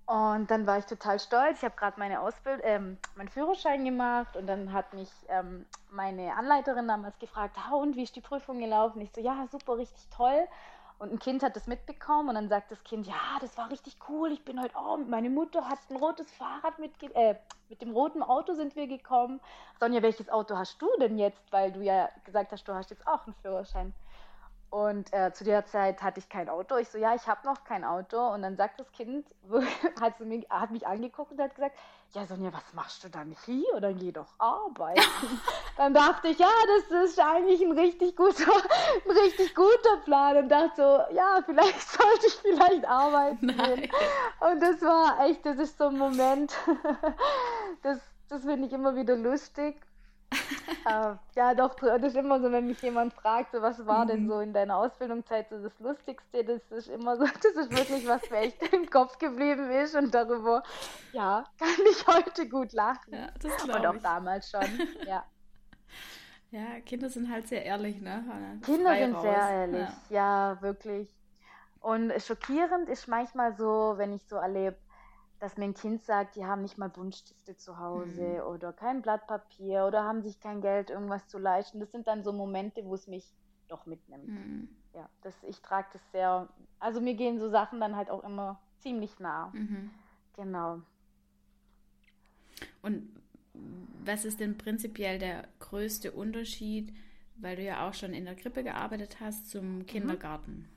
Und 0.06 0.50
dann 0.50 0.66
war 0.66 0.76
ich 0.76 0.84
total 0.84 1.18
stolz. 1.18 1.58
Ich 1.58 1.64
habe 1.64 1.76
gerade 1.76 1.98
meine 1.98 2.20
Ausbild 2.20 2.60
ähm, 2.62 2.98
meinen 3.16 3.30
Führerschein 3.30 3.86
gemacht 3.86 4.36
und 4.36 4.46
dann 4.46 4.74
hat 4.74 4.92
mich 4.92 5.08
ähm, 5.28 5.64
meine 5.90 6.34
Anleiterin 6.36 6.86
damals 6.86 7.18
gefragt, 7.18 7.56
ah, 7.58 7.74
und 7.76 7.96
wie 7.96 8.02
ist 8.02 8.14
die 8.14 8.20
Prüfung 8.20 8.58
gelaufen? 8.58 9.00
Ich 9.00 9.10
so, 9.14 9.22
ja, 9.22 9.46
super, 9.50 9.78
richtig 9.78 10.06
toll. 10.14 10.46
Und 10.98 11.12
ein 11.12 11.18
Kind 11.18 11.42
hat 11.42 11.56
das 11.56 11.66
mitbekommen 11.66 12.28
und 12.28 12.34
dann 12.36 12.48
sagt 12.48 12.70
das 12.70 12.82
Kind, 12.84 13.06
ja, 13.06 13.38
das 13.40 13.56
war 13.58 13.70
richtig 13.70 13.96
cool. 14.08 14.30
Ich 14.32 14.44
bin 14.44 14.60
heute, 14.60 14.74
oh, 14.76 14.96
meine 14.96 15.28
Mutter 15.28 15.68
hat 15.68 15.78
ein 15.90 15.96
rotes 15.96 16.30
Fahrrad 16.32 16.78
mitge 16.78 17.14
äh, 17.14 17.34
mit 17.68 17.82
dem 17.82 17.92
roten 17.92 18.22
Auto 18.22 18.54
sind 18.54 18.76
wir 18.76 18.86
gekommen. 18.86 19.40
Sonja, 19.80 20.02
welches 20.02 20.28
Auto 20.28 20.56
hast 20.56 20.80
du 20.80 20.88
denn 21.00 21.18
jetzt? 21.18 21.50
Weil 21.50 21.72
du 21.72 21.80
ja 21.80 22.08
gesagt 22.24 22.52
hast, 22.52 22.66
du 22.68 22.74
hast 22.74 22.90
jetzt 22.90 23.06
auch 23.06 23.26
einen 23.26 23.34
Führerschein. 23.42 23.92
Und 24.74 25.12
äh, 25.12 25.32
zu 25.32 25.44
der 25.44 25.64
Zeit 25.66 26.02
hatte 26.02 26.18
ich 26.18 26.28
kein 26.28 26.48
Auto. 26.48 26.76
Ich 26.78 26.88
so, 26.88 26.98
ja, 26.98 27.14
ich 27.14 27.28
habe 27.28 27.46
noch 27.46 27.62
kein 27.62 27.84
Auto. 27.84 28.18
Und 28.32 28.42
dann 28.42 28.56
sagt 28.56 28.80
das 28.80 28.90
Kind, 28.90 29.24
hat, 30.00 30.18
mir, 30.18 30.44
hat 30.50 30.72
mich 30.72 30.84
angeguckt 30.84 31.30
und 31.30 31.40
hat 31.40 31.54
gesagt, 31.54 31.78
ja, 32.10 32.26
Sonja, 32.26 32.52
was 32.52 32.74
machst 32.74 33.04
du 33.04 33.08
dann 33.08 33.36
hier? 33.46 33.72
Oder 33.76 33.92
geh 33.92 34.10
doch 34.10 34.26
arbeiten. 34.36 35.00
dann 35.76 35.94
dachte 35.94 36.26
ich, 36.26 36.40
ja, 36.40 36.50
das 36.90 37.04
ist 37.04 37.20
eigentlich 37.20 37.62
ein 37.62 37.70
richtig 37.70 38.16
guter, 38.16 38.50
ein 39.04 39.10
richtig 39.12 39.54
guter 39.54 39.96
Plan. 40.04 40.38
Und 40.38 40.48
dachte 40.48 40.72
so, 40.74 41.14
ja, 41.14 41.40
vielleicht 41.46 41.80
sollte 41.92 42.26
ich 42.26 42.34
vielleicht 42.34 42.84
arbeiten 42.84 43.46
gehen. 43.46 43.88
Und 44.40 44.60
das 44.60 44.82
war 44.82 45.24
echt, 45.24 45.46
das 45.46 45.58
ist 45.58 45.78
so 45.78 45.86
ein 45.86 45.98
Moment, 45.98 46.52
das, 47.84 48.00
das 48.28 48.42
finde 48.42 48.66
ich 48.66 48.72
immer 48.72 48.96
wieder 48.96 49.14
lustig 49.14 49.76
äh, 50.30 51.14
ja, 51.36 51.54
doch, 51.54 51.74
das 51.74 52.02
ist 52.02 52.16
immer 52.16 52.40
so, 52.40 52.50
wenn 52.50 52.66
mich 52.66 52.80
jemand 52.82 53.12
fragt, 53.12 53.52
so, 53.52 53.62
was 53.62 53.86
war 53.86 54.04
mhm. 54.04 54.08
denn 54.08 54.28
so 54.28 54.40
in 54.40 54.52
deiner 54.52 54.76
Ausbildungszeit 54.76 55.48
so 55.50 55.62
das 55.62 55.78
Lustigste, 55.80 56.44
das 56.44 56.62
ist 56.70 56.88
immer 56.88 57.16
so, 57.16 57.24
das 57.42 57.66
ist 57.66 57.76
wirklich 57.76 58.06
was 58.06 58.28
mir 58.30 58.38
echt 58.38 58.62
im 58.72 58.88
Kopf 58.90 59.18
geblieben 59.18 59.70
ist 59.70 59.94
und 59.94 60.14
darüber, 60.14 60.62
ja, 61.12 61.44
kann 61.58 61.86
ich 61.90 62.06
heute 62.06 62.48
gut 62.48 62.72
lachen. 62.72 63.14
Ja, 63.14 63.28
das 63.40 63.64
und 63.64 63.86
auch 63.86 63.94
ich. 63.94 64.02
damals 64.02 64.50
schon, 64.50 64.62
ja. 65.06 65.24
Ja, 66.50 66.80
Kinder 66.86 67.10
sind 67.10 67.30
halt 67.30 67.48
sehr 67.48 67.64
ehrlich, 67.64 68.00
ne? 68.00 68.24
Kinder 68.64 68.90
Frei 68.90 69.04
sind 69.04 69.14
raus. 69.14 69.22
sehr 69.22 69.50
ehrlich, 69.50 69.88
ja. 70.10 70.52
ja, 70.52 70.62
wirklich. 70.62 71.12
Und 71.80 72.12
schockierend 72.22 72.88
ist 72.88 73.08
manchmal 73.08 73.54
so, 73.56 73.94
wenn 73.96 74.14
ich 74.14 74.24
so 74.26 74.36
erlebe, 74.36 74.76
dass 75.44 75.58
mir 75.58 75.66
ein 75.66 75.74
Kind 75.74 76.02
sagt, 76.02 76.36
die 76.36 76.46
haben 76.46 76.62
nicht 76.62 76.78
mal 76.78 76.88
Buntstifte 76.88 77.54
zu 77.54 77.78
Hause 77.78 78.40
mhm. 78.40 78.48
oder 78.48 78.72
kein 78.72 79.02
Blatt 79.02 79.26
Papier 79.26 79.84
oder 79.84 80.02
haben 80.02 80.22
sich 80.22 80.40
kein 80.40 80.62
Geld, 80.62 80.88
irgendwas 80.88 81.28
zu 81.28 81.36
leisten. 81.36 81.80
Das 81.80 81.92
sind 81.92 82.06
dann 82.06 82.24
so 82.24 82.32
Momente, 82.32 82.82
wo 82.86 82.94
es 82.94 83.06
mich 83.08 83.30
doch 83.68 83.84
mitnimmt. 83.84 84.26
Mhm. 84.26 84.68
Ja, 84.94 85.06
das, 85.20 85.34
ich 85.46 85.60
trage 85.60 85.88
das 85.92 86.00
sehr, 86.12 86.48
also 86.78 87.02
mir 87.02 87.12
gehen 87.12 87.38
so 87.38 87.50
Sachen 87.50 87.78
dann 87.78 87.94
halt 87.94 88.08
auch 88.08 88.24
immer 88.24 88.58
ziemlich 88.78 89.18
nah. 89.18 89.50
Mhm. 89.52 89.90
Genau. 90.34 90.80
Und 92.80 93.14
was 94.02 94.24
ist 94.24 94.40
denn 94.40 94.56
prinzipiell 94.56 95.18
der 95.18 95.46
größte 95.58 96.12
Unterschied, 96.12 96.90
weil 97.36 97.56
du 97.56 97.62
ja 97.62 97.86
auch 97.86 97.92
schon 97.92 98.14
in 98.14 98.24
der 98.24 98.34
Krippe 98.34 98.64
gearbeitet 98.64 99.18
hast, 99.20 99.50
zum 99.50 99.80
mhm. 99.80 99.86
Kindergarten? 99.86 100.70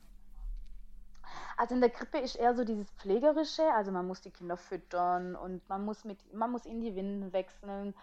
Also 1.58 1.74
in 1.74 1.80
der 1.80 1.90
Krippe 1.90 2.18
ist 2.18 2.36
eher 2.36 2.54
so 2.54 2.64
dieses 2.64 2.88
Pflegerische, 2.92 3.64
also 3.74 3.90
man 3.90 4.06
muss 4.06 4.20
die 4.20 4.30
Kinder 4.30 4.56
füttern 4.56 5.34
und 5.34 5.68
man 5.68 5.84
muss 5.84 6.04
mit, 6.04 6.32
man 6.32 6.52
muss 6.52 6.64
ihnen 6.64 6.80
die 6.80 6.94
Windeln 6.94 7.32
wechseln, 7.32 7.94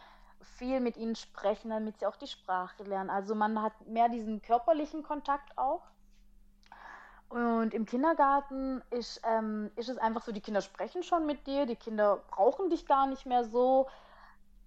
viel 0.42 0.82
mit 0.82 0.98
ihnen 0.98 1.16
sprechen, 1.16 1.70
damit 1.70 1.98
sie 1.98 2.06
auch 2.06 2.18
die 2.18 2.28
Sprache 2.28 2.84
lernen. 2.84 3.10
Also 3.10 3.34
man 3.34 3.62
hat 3.62 3.88
mehr 3.88 4.10
diesen 4.10 4.42
körperlichen 4.42 5.04
Kontakt 5.04 5.58
auch. 5.58 5.84
Und 7.30 7.74
im 7.74 7.86
Kindergarten 7.86 8.82
ist, 8.90 9.22
ähm, 9.24 9.72
ist 9.78 9.88
es 9.88 9.98
einfach 10.00 10.24
so, 10.24 10.34
die 10.34 10.42
Kinder 10.42 10.60
sprechen 10.60 11.02
schon 11.02 11.26
mit 11.26 11.48
dir, 11.48 11.66
die 11.66 11.78
Kinder 11.78 12.26
brauchen 12.28 12.70
dich 12.70 12.86
gar 12.86 13.08
nicht 13.08 13.26
mehr 13.26 13.46
so, 13.46 13.88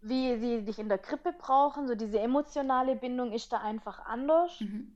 wie 0.01 0.39
sie 0.39 0.65
dich 0.65 0.79
in 0.79 0.89
der 0.89 0.99
Krippe 0.99 1.35
brauchen. 1.35 1.89
So 1.89 1.95
diese 1.95 2.21
emotionale 2.21 2.97
Bindung 2.97 3.33
ist 3.33 3.53
da 3.53 3.59
einfach 3.59 4.07
anders. 4.07 4.59
Mhm. 4.61 4.95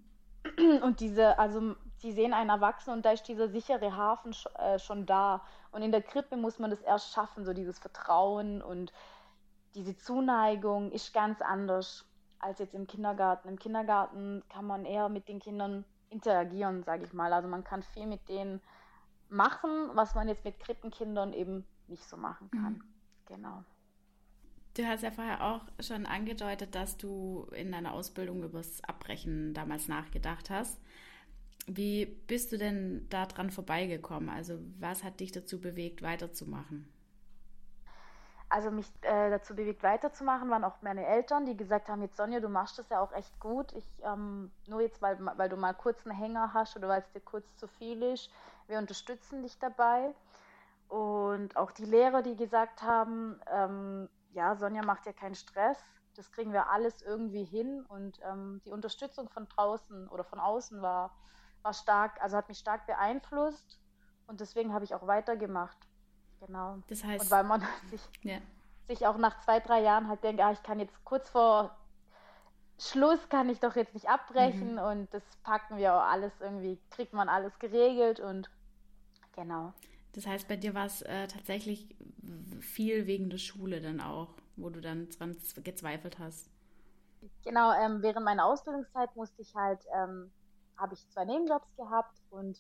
Und 0.83 1.01
diese, 1.01 1.39
also 1.39 1.77
die 2.03 2.13
sehen 2.13 2.33
einen 2.33 2.51
Erwachsenen 2.51 2.99
und 2.99 3.05
da 3.05 3.13
ist 3.13 3.29
dieser 3.29 3.49
sichere 3.49 3.97
Hafen 3.97 4.35
äh, 4.59 4.79
schon 4.79 5.07
da. 5.07 5.43
Und 5.71 5.83
in 5.83 5.93
der 5.93 6.03
Krippe 6.03 6.37
muss 6.37 6.59
man 6.59 6.71
das 6.71 6.81
erst 6.83 7.13
schaffen, 7.13 7.45
so 7.45 7.53
dieses 7.53 7.79
Vertrauen 7.79 8.63
und 8.63 8.93
diese 9.75 9.97
Zuneigung 9.97 10.91
ist 10.91 11.15
ganz 11.15 11.41
anders 11.41 12.05
als 12.39 12.59
jetzt 12.59 12.75
im 12.75 12.87
Kindergarten. 12.87 13.49
Im 13.49 13.59
Kindergarten 13.59 14.43
kann 14.49 14.67
man 14.67 14.85
eher 14.85 15.09
mit 15.09 15.29
den 15.29 15.39
Kindern 15.39 15.85
interagieren, 16.11 16.83
sage 16.83 17.05
ich 17.05 17.13
mal. 17.13 17.33
Also 17.33 17.49
man 17.49 17.65
kann 17.65 17.83
viel 17.83 18.07
mit 18.07 18.29
denen 18.29 18.61
machen, 19.29 19.91
was 19.95 20.15
man 20.15 20.29
jetzt 20.29 20.45
mit 20.45 20.59
Krippenkindern 20.59 21.33
eben 21.33 21.65
nicht 21.87 22.05
so 22.05 22.17
machen 22.17 22.51
kann. 22.51 22.75
Mhm. 22.75 22.85
Genau. 23.27 23.65
Du 24.75 24.87
hast 24.87 25.03
ja 25.03 25.11
vorher 25.11 25.43
auch 25.43 25.61
schon 25.81 26.07
angedeutet, 26.07 26.75
dass 26.75 26.97
du 26.97 27.47
in 27.53 27.73
deiner 27.73 27.93
Ausbildung 27.93 28.43
über 28.43 28.59
das 28.59 28.83
Abbrechen 28.85 29.55
damals 29.55 29.89
nachgedacht 29.89 30.51
hast. 30.51 30.81
Wie 31.67 32.07
bist 32.07 32.53
du 32.53 32.59
denn 32.59 33.09
daran 33.09 33.51
vorbeigekommen? 33.51 34.29
Also 34.29 34.59
was 34.79 35.05
hat 35.05 35.21
dich 35.21 35.33
dazu 35.33 35.61
bewegt, 35.61 36.03
weiterzumachen? 36.03 36.93
Also 38.49 38.71
mich 38.71 38.87
äh, 39.01 39.31
dazu 39.31 39.55
bewegt, 39.55 39.83
weiterzumachen, 39.83 40.51
waren 40.51 40.65
auch 40.65 40.83
meine 40.83 41.07
Eltern, 41.07 41.47
die 41.47 41.57
gesagt 41.57 41.89
haben, 41.89 42.03
jetzt 42.03 42.19
Sonja, 42.19 42.39
du 42.39 42.51
machst 42.51 42.79
das 42.79 42.89
ja 42.91 43.01
auch 43.01 43.13
echt 43.13 43.41
gut. 43.41 43.73
Ich, 43.73 43.87
ähm, 44.05 44.51
nur 44.67 44.83
jetzt, 44.83 45.01
weil, 45.01 45.19
weil 45.39 45.49
du 45.49 45.57
mal 45.57 45.73
kurz 45.73 46.07
einen 46.07 46.15
Hänger 46.15 46.53
hast 46.53 46.77
oder 46.77 46.89
weil 46.89 47.01
es 47.01 47.11
dir 47.13 47.21
kurz 47.21 47.47
zu 47.57 47.67
viel 47.67 48.03
ist, 48.03 48.31
wir 48.67 48.77
unterstützen 48.77 49.43
dich 49.43 49.59
dabei. 49.59 50.15
Und 50.89 51.57
auch 51.57 51.71
die 51.71 51.87
Lehrer, 51.87 52.21
die 52.21 52.37
gesagt 52.37 52.83
haben, 52.83 53.41
ähm, 53.51 54.11
ja, 54.35 54.55
Sonja 54.57 54.85
macht 54.85 55.07
ja 55.07 55.15
keinen 55.15 55.35
Stress, 55.35 55.79
das 56.17 56.31
kriegen 56.31 56.53
wir 56.53 56.69
alles 56.69 57.01
irgendwie 57.01 57.45
hin. 57.45 57.87
Und 57.89 58.21
ähm, 58.31 58.61
die 58.67 58.71
Unterstützung 58.71 59.31
von 59.31 59.49
draußen 59.49 60.09
oder 60.09 60.25
von 60.25 60.39
außen 60.39 60.83
war 60.83 61.17
war 61.63 61.75
stark, 61.75 62.21
also 62.21 62.37
hat 62.37 62.49
mich 62.49 62.59
stark 62.59 62.87
beeinflusst 62.87 63.79
und 64.27 64.41
deswegen 64.41 64.73
habe 64.73 64.85
ich 64.85 64.95
auch 64.95 65.07
weitergemacht. 65.07 65.79
Genau. 66.41 66.79
Das 66.89 67.05
heißt. 67.05 67.25
Und 67.25 67.31
weil 67.31 67.45
man 67.45 67.63
sich, 67.91 68.01
ja. 68.23 68.39
sich 68.89 69.07
auch 69.07 69.17
nach 69.17 69.41
zwei, 69.41 69.61
drei 69.61 69.81
Jahren 69.83 70.09
halt 70.09 70.23
denkt, 70.25 70.41
ah, 70.43 70.53
ich 70.53 70.63
kann 70.63 70.81
jetzt 70.81 71.05
kurz 71.05 71.29
vor 71.29 71.77
Schluss 72.79 73.29
kann 73.29 73.49
ich 73.49 73.61
doch 73.61 73.77
jetzt 73.77 73.95
nicht 73.95 74.09
abbrechen 74.09 74.73
mhm. 74.73 74.79
und 74.79 75.15
das 75.15 75.23
packen 75.45 75.77
wir 75.77 75.95
auch 75.95 76.03
alles 76.03 76.33
irgendwie, 76.41 76.81
kriegt 76.91 77.13
man 77.13 77.29
alles 77.29 77.57
geregelt 77.59 78.19
und 78.19 78.51
genau. 79.37 79.73
Das 80.15 80.27
heißt, 80.27 80.49
bei 80.49 80.57
dir 80.57 80.75
war 80.75 80.87
es 80.87 81.03
äh, 81.03 81.27
tatsächlich 81.29 81.95
viel 82.61 83.07
wegen 83.07 83.31
der 83.31 83.39
Schule 83.39 83.81
dann 83.81 84.01
auch, 84.01 84.35
wo 84.57 84.69
du 84.69 84.81
dann 84.81 85.09
dran 85.11 85.37
gezweifelt 85.63 86.19
hast. 86.19 86.51
Genau, 87.45 87.73
ähm, 87.73 88.03
während 88.03 88.25
meiner 88.25 88.45
Ausbildungszeit 88.45 89.15
musste 89.17 89.43
ich 89.43 89.55
halt, 89.55 89.81
ähm, 89.95 90.33
habe 90.77 90.95
ich 90.95 91.09
zwei 91.11 91.25
Nebenjobs 91.25 91.75
gehabt 91.77 92.21
und 92.31 92.59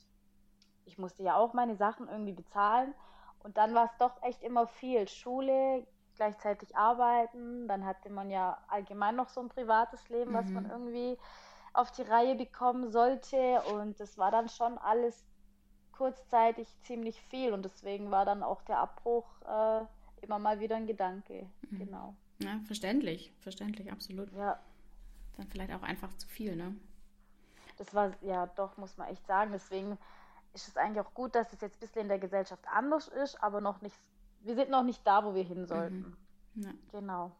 ich 0.84 0.98
musste 0.98 1.22
ja 1.22 1.36
auch 1.36 1.52
meine 1.52 1.76
Sachen 1.76 2.08
irgendwie 2.08 2.32
bezahlen. 2.32 2.94
Und 3.40 3.56
dann 3.56 3.74
war 3.74 3.86
es 3.86 3.96
doch 3.98 4.22
echt 4.22 4.42
immer 4.42 4.66
viel. 4.66 5.08
Schule, 5.08 5.86
gleichzeitig 6.16 6.76
arbeiten. 6.76 7.66
Dann 7.68 7.84
hatte 7.84 8.10
man 8.10 8.30
ja 8.30 8.58
allgemein 8.68 9.16
noch 9.16 9.28
so 9.28 9.40
ein 9.40 9.48
privates 9.48 10.08
Leben, 10.08 10.32
mhm. 10.32 10.34
was 10.34 10.48
man 10.48 10.64
mhm. 10.64 10.70
irgendwie 10.70 11.18
auf 11.72 11.90
die 11.92 12.02
Reihe 12.02 12.34
bekommen 12.34 12.90
sollte. 12.90 13.62
Und 13.72 13.98
das 14.00 14.18
war 14.18 14.30
dann 14.30 14.48
schon 14.48 14.78
alles 14.78 15.24
kurzzeitig 15.92 16.68
ziemlich 16.82 17.20
viel. 17.22 17.52
Und 17.52 17.64
deswegen 17.64 18.10
war 18.10 18.24
dann 18.24 18.42
auch 18.42 18.62
der 18.62 18.78
Abbruch 18.78 19.26
äh, 19.42 19.84
immer 20.22 20.38
mal 20.38 20.60
wieder 20.60 20.76
ein 20.76 20.86
Gedanke. 20.86 21.46
Mhm. 21.70 21.78
Genau. 21.78 22.14
Ja, 22.40 22.60
verständlich, 22.64 23.32
verständlich, 23.40 23.90
absolut. 23.92 24.32
Ja. 24.32 24.58
Dann 25.36 25.46
vielleicht 25.48 25.72
auch 25.72 25.82
einfach 25.82 26.12
zu 26.14 26.28
viel, 26.28 26.56
ne? 26.56 26.76
Das 27.78 27.94
war, 27.94 28.12
ja, 28.22 28.46
doch, 28.46 28.76
muss 28.76 28.96
man 28.96 29.08
echt 29.08 29.26
sagen. 29.26 29.52
Deswegen 29.52 29.98
ist 30.54 30.68
es 30.68 30.76
eigentlich 30.76 31.04
auch 31.04 31.14
gut, 31.14 31.34
dass 31.34 31.52
es 31.52 31.60
jetzt 31.60 31.76
ein 31.76 31.80
bisschen 31.80 32.02
in 32.02 32.08
der 32.08 32.18
Gesellschaft 32.18 32.64
anders 32.72 33.08
ist, 33.08 33.42
aber 33.42 33.60
noch 33.60 33.80
nicht, 33.80 33.96
wir 34.40 34.54
sind 34.54 34.70
noch 34.70 34.82
nicht 34.82 35.06
da, 35.06 35.24
wo 35.24 35.34
wir 35.34 35.44
hin 35.44 35.66
sollten. 35.66 36.16
Mhm. 36.54 36.62
Ja. 36.62 36.70
Genau. 36.92 37.32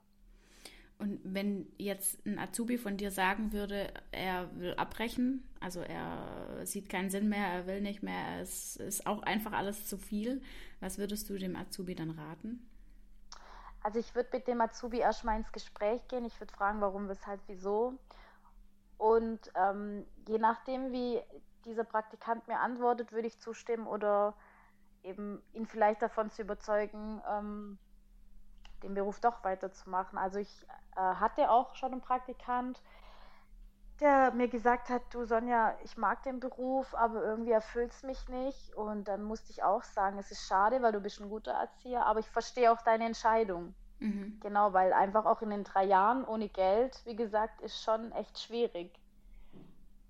Und 0.99 1.21
wenn 1.25 1.67
jetzt 1.79 2.25
ein 2.27 2.39
Azubi 2.39 2.79
von 2.79 2.97
dir 2.97 3.11
sagen 3.11 3.53
würde, 3.53 3.93
er 4.13 4.49
will 4.57 4.75
abbrechen, 4.75 5.43
also 5.59 5.81
er 5.81 6.65
sieht 6.65 6.89
keinen 6.89 7.11
Sinn 7.11 7.29
mehr, 7.29 7.45
er 7.45 7.67
will 7.67 7.81
nicht 7.81 8.05
mehr, 8.05 8.41
es 8.41 8.77
ist 8.77 9.05
auch 9.05 9.23
einfach 9.25 9.53
alles 9.53 9.89
zu 9.89 9.99
viel, 9.99 10.41
was 10.79 10.99
würdest 10.99 11.29
du 11.29 11.37
dem 11.39 11.57
Azubi 11.57 11.97
dann 11.97 12.11
raten? 12.11 12.65
Also 13.83 13.99
ich 13.99 14.15
würde 14.15 14.29
mit 14.33 14.47
dem 14.47 14.61
Azubi 14.61 14.99
erstmal 14.99 15.39
ins 15.39 15.51
Gespräch 15.51 16.07
gehen, 16.07 16.25
ich 16.25 16.39
würde 16.41 16.53
fragen, 16.53 16.81
warum, 16.81 17.09
weshalb, 17.09 17.41
wieso. 17.49 17.99
Und 18.99 19.41
ähm, 19.55 20.07
je 20.29 20.39
nachdem, 20.39 20.93
wie 20.93 21.21
dieser 21.65 21.85
Praktikant 21.85 22.47
mir 22.49 22.61
antwortet, 22.61 23.13
würde 23.13 23.29
ich 23.29 23.41
zustimmen 23.41 23.87
oder 23.87 24.35
eben 25.03 25.43
ihn 25.53 25.67
vielleicht 25.67 26.03
davon 26.03 26.31
zu 26.31 26.43
überzeugen, 26.43 27.23
ähm, 27.29 27.79
den 28.83 28.95
Beruf 28.95 29.21
doch 29.21 29.45
weiterzumachen. 29.45 30.19
Also 30.19 30.39
ich 30.39 30.67
äh, 30.97 31.01
hatte 31.01 31.51
auch 31.51 31.75
schon 31.77 31.93
einen 31.93 32.01
Praktikant, 32.01 32.83
der 34.01 34.33
mir 34.33 34.49
gesagt 34.49 34.89
hat, 34.89 35.03
du 35.11 35.25
Sonja, 35.25 35.77
ich 35.85 35.97
mag 35.97 36.23
den 36.25 36.41
Beruf, 36.41 36.95
aber 36.95 37.23
irgendwie 37.23 37.53
erfüllt 37.53 37.93
es 37.93 38.03
mich 38.03 38.29
nicht. 38.29 38.75
Und 38.75 39.07
dann 39.09 39.23
musste 39.23 39.51
ich 39.51 39.63
auch 39.63 39.83
sagen, 39.83 40.19
es 40.19 40.31
ist 40.31 40.47
schade, 40.47 40.83
weil 40.83 40.93
du 40.93 41.01
bist 41.01 41.21
ein 41.21 41.29
guter 41.29 41.53
Erzieher, 41.53 42.07
aber 42.07 42.21
ich 42.21 42.29
verstehe 42.29 42.73
auch 42.73 42.83
deine 42.83 43.07
Entscheidung. 43.07 43.75
Mhm. 44.03 44.39
Genau, 44.41 44.73
weil 44.73 44.93
einfach 44.93 45.25
auch 45.27 45.43
in 45.43 45.51
den 45.51 45.65
drei 45.65 45.85
Jahren 45.85 46.25
ohne 46.25 46.49
Geld, 46.49 47.01
wie 47.05 47.17
gesagt, 47.17 47.61
ist 47.61 47.83
schon 47.83 48.11
echt 48.13 48.39
schwierig. 48.39 48.93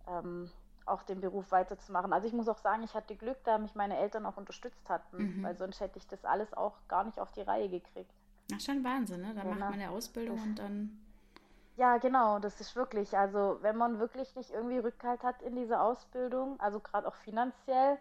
Ähm, 0.08 0.50
auch 0.86 1.02
den 1.02 1.20
Beruf 1.20 1.52
weiterzumachen. 1.52 2.12
Also 2.12 2.26
ich 2.26 2.32
muss 2.32 2.48
auch 2.48 2.58
sagen, 2.58 2.82
ich 2.82 2.94
hatte 2.94 3.14
Glück, 3.14 3.38
da 3.44 3.58
mich 3.58 3.74
meine 3.74 3.96
Eltern 3.98 4.26
auch 4.26 4.36
unterstützt 4.36 4.88
hatten, 4.88 5.38
mhm. 5.38 5.42
weil 5.44 5.56
sonst 5.56 5.80
hätte 5.80 5.98
ich 5.98 6.06
das 6.08 6.24
alles 6.24 6.52
auch 6.54 6.74
gar 6.88 7.04
nicht 7.04 7.20
auf 7.20 7.30
die 7.32 7.42
Reihe 7.42 7.68
gekriegt. 7.68 8.10
Ach, 8.52 8.60
schon 8.60 8.82
Wahnsinn, 8.82 9.20
ne? 9.20 9.32
Da 9.34 9.42
ja, 9.42 9.48
macht 9.48 9.60
man 9.60 9.72
eine 9.74 9.90
Ausbildung 9.90 10.42
und 10.42 10.58
dann. 10.58 10.98
Ja, 11.76 11.98
genau, 11.98 12.38
das 12.38 12.60
ist 12.60 12.76
wirklich, 12.76 13.16
also 13.16 13.58
wenn 13.62 13.76
man 13.76 13.98
wirklich 13.98 14.34
nicht 14.34 14.50
irgendwie 14.50 14.78
Rückhalt 14.78 15.22
hat 15.22 15.40
in 15.42 15.54
dieser 15.54 15.82
Ausbildung, 15.82 16.58
also 16.60 16.80
gerade 16.80 17.06
auch 17.06 17.14
finanziell, 17.14 17.98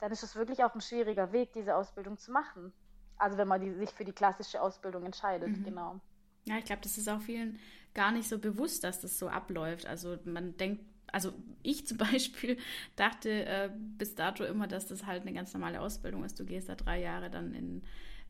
dann 0.00 0.10
ist 0.10 0.22
es 0.22 0.36
wirklich 0.36 0.64
auch 0.64 0.74
ein 0.74 0.80
schwieriger 0.80 1.32
Weg, 1.32 1.52
diese 1.52 1.76
Ausbildung 1.76 2.18
zu 2.18 2.32
machen. 2.32 2.72
Also 3.18 3.38
wenn 3.38 3.48
man 3.48 3.60
die, 3.60 3.72
sich 3.72 3.90
für 3.90 4.04
die 4.04 4.12
klassische 4.12 4.60
Ausbildung 4.60 5.04
entscheidet, 5.04 5.48
mhm. 5.48 5.64
genau. 5.64 6.00
Ja, 6.44 6.58
ich 6.58 6.64
glaube, 6.64 6.82
das 6.82 6.96
ist 6.98 7.08
auch 7.08 7.20
vielen 7.20 7.58
gar 7.94 8.12
nicht 8.12 8.28
so 8.28 8.38
bewusst, 8.38 8.84
dass 8.84 9.00
das 9.00 9.18
so 9.18 9.28
abläuft. 9.28 9.86
Also 9.86 10.18
man 10.24 10.56
denkt 10.56 10.84
also 11.12 11.32
ich 11.62 11.86
zum 11.86 11.98
Beispiel 12.12 12.58
dachte 12.96 13.46
äh, 13.46 13.70
bis 13.72 14.14
dato 14.14 14.44
immer, 14.44 14.66
dass 14.66 14.86
das 14.86 15.06
halt 15.06 15.22
eine 15.22 15.32
ganz 15.32 15.52
normale 15.54 15.80
Ausbildung 15.80 16.24
ist. 16.24 16.38
Du 16.38 16.44
gehst 16.44 16.68
da 16.68 16.74
drei 16.74 17.00
Jahre 17.00 17.30
dann 17.30 17.54
in 17.54 17.82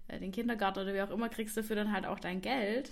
äh, 0.09 0.19
den 0.19 0.33
Kindergarten 0.33 0.81
oder 0.81 0.95
wie 0.95 1.03
auch 1.03 1.11
immer, 1.11 1.29
kriegst 1.29 1.57
dafür 1.57 1.77
dann 1.77 1.93
halt 1.93 2.07
auch 2.07 2.19
dein 2.19 2.41
Geld 2.41 2.91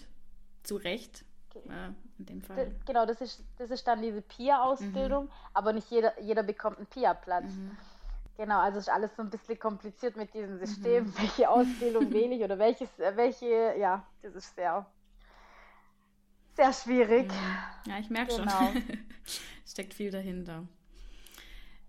zurecht. 0.62 1.24
Okay. 1.54 1.68
Äh, 1.68 1.92
in 2.18 2.26
dem 2.26 2.42
Fall. 2.42 2.72
Genau, 2.86 3.06
das 3.06 3.20
ist, 3.20 3.42
das 3.58 3.70
ist 3.70 3.86
dann 3.86 4.00
diese 4.00 4.22
PIA-Ausbildung, 4.22 5.24
mhm. 5.24 5.30
aber 5.52 5.72
nicht 5.72 5.90
jeder, 5.90 6.20
jeder 6.20 6.42
bekommt 6.42 6.78
einen 6.78 6.86
PIA-Platz. 6.86 7.52
Mhm. 7.54 7.76
Genau, 8.36 8.58
also 8.58 8.78
ist 8.78 8.88
alles 8.88 9.14
so 9.14 9.22
ein 9.22 9.30
bisschen 9.30 9.58
kompliziert 9.58 10.16
mit 10.16 10.34
diesem 10.34 10.58
System, 10.58 11.04
mhm. 11.04 11.18
welche 11.18 11.48
Ausbildung 11.48 12.12
ich 12.12 12.42
oder 12.42 12.58
welches, 12.58 12.98
äh, 12.98 13.16
welche, 13.16 13.76
ja, 13.78 14.04
das 14.22 14.34
ist 14.34 14.54
sehr 14.56 14.86
sehr 16.54 16.72
schwierig. 16.72 17.30
Mhm. 17.30 17.90
Ja, 17.90 17.98
ich 17.98 18.10
merke 18.10 18.36
genau. 18.36 18.50
schon. 18.50 18.82
steckt 19.66 19.94
viel 19.94 20.10
dahinter. 20.10 20.66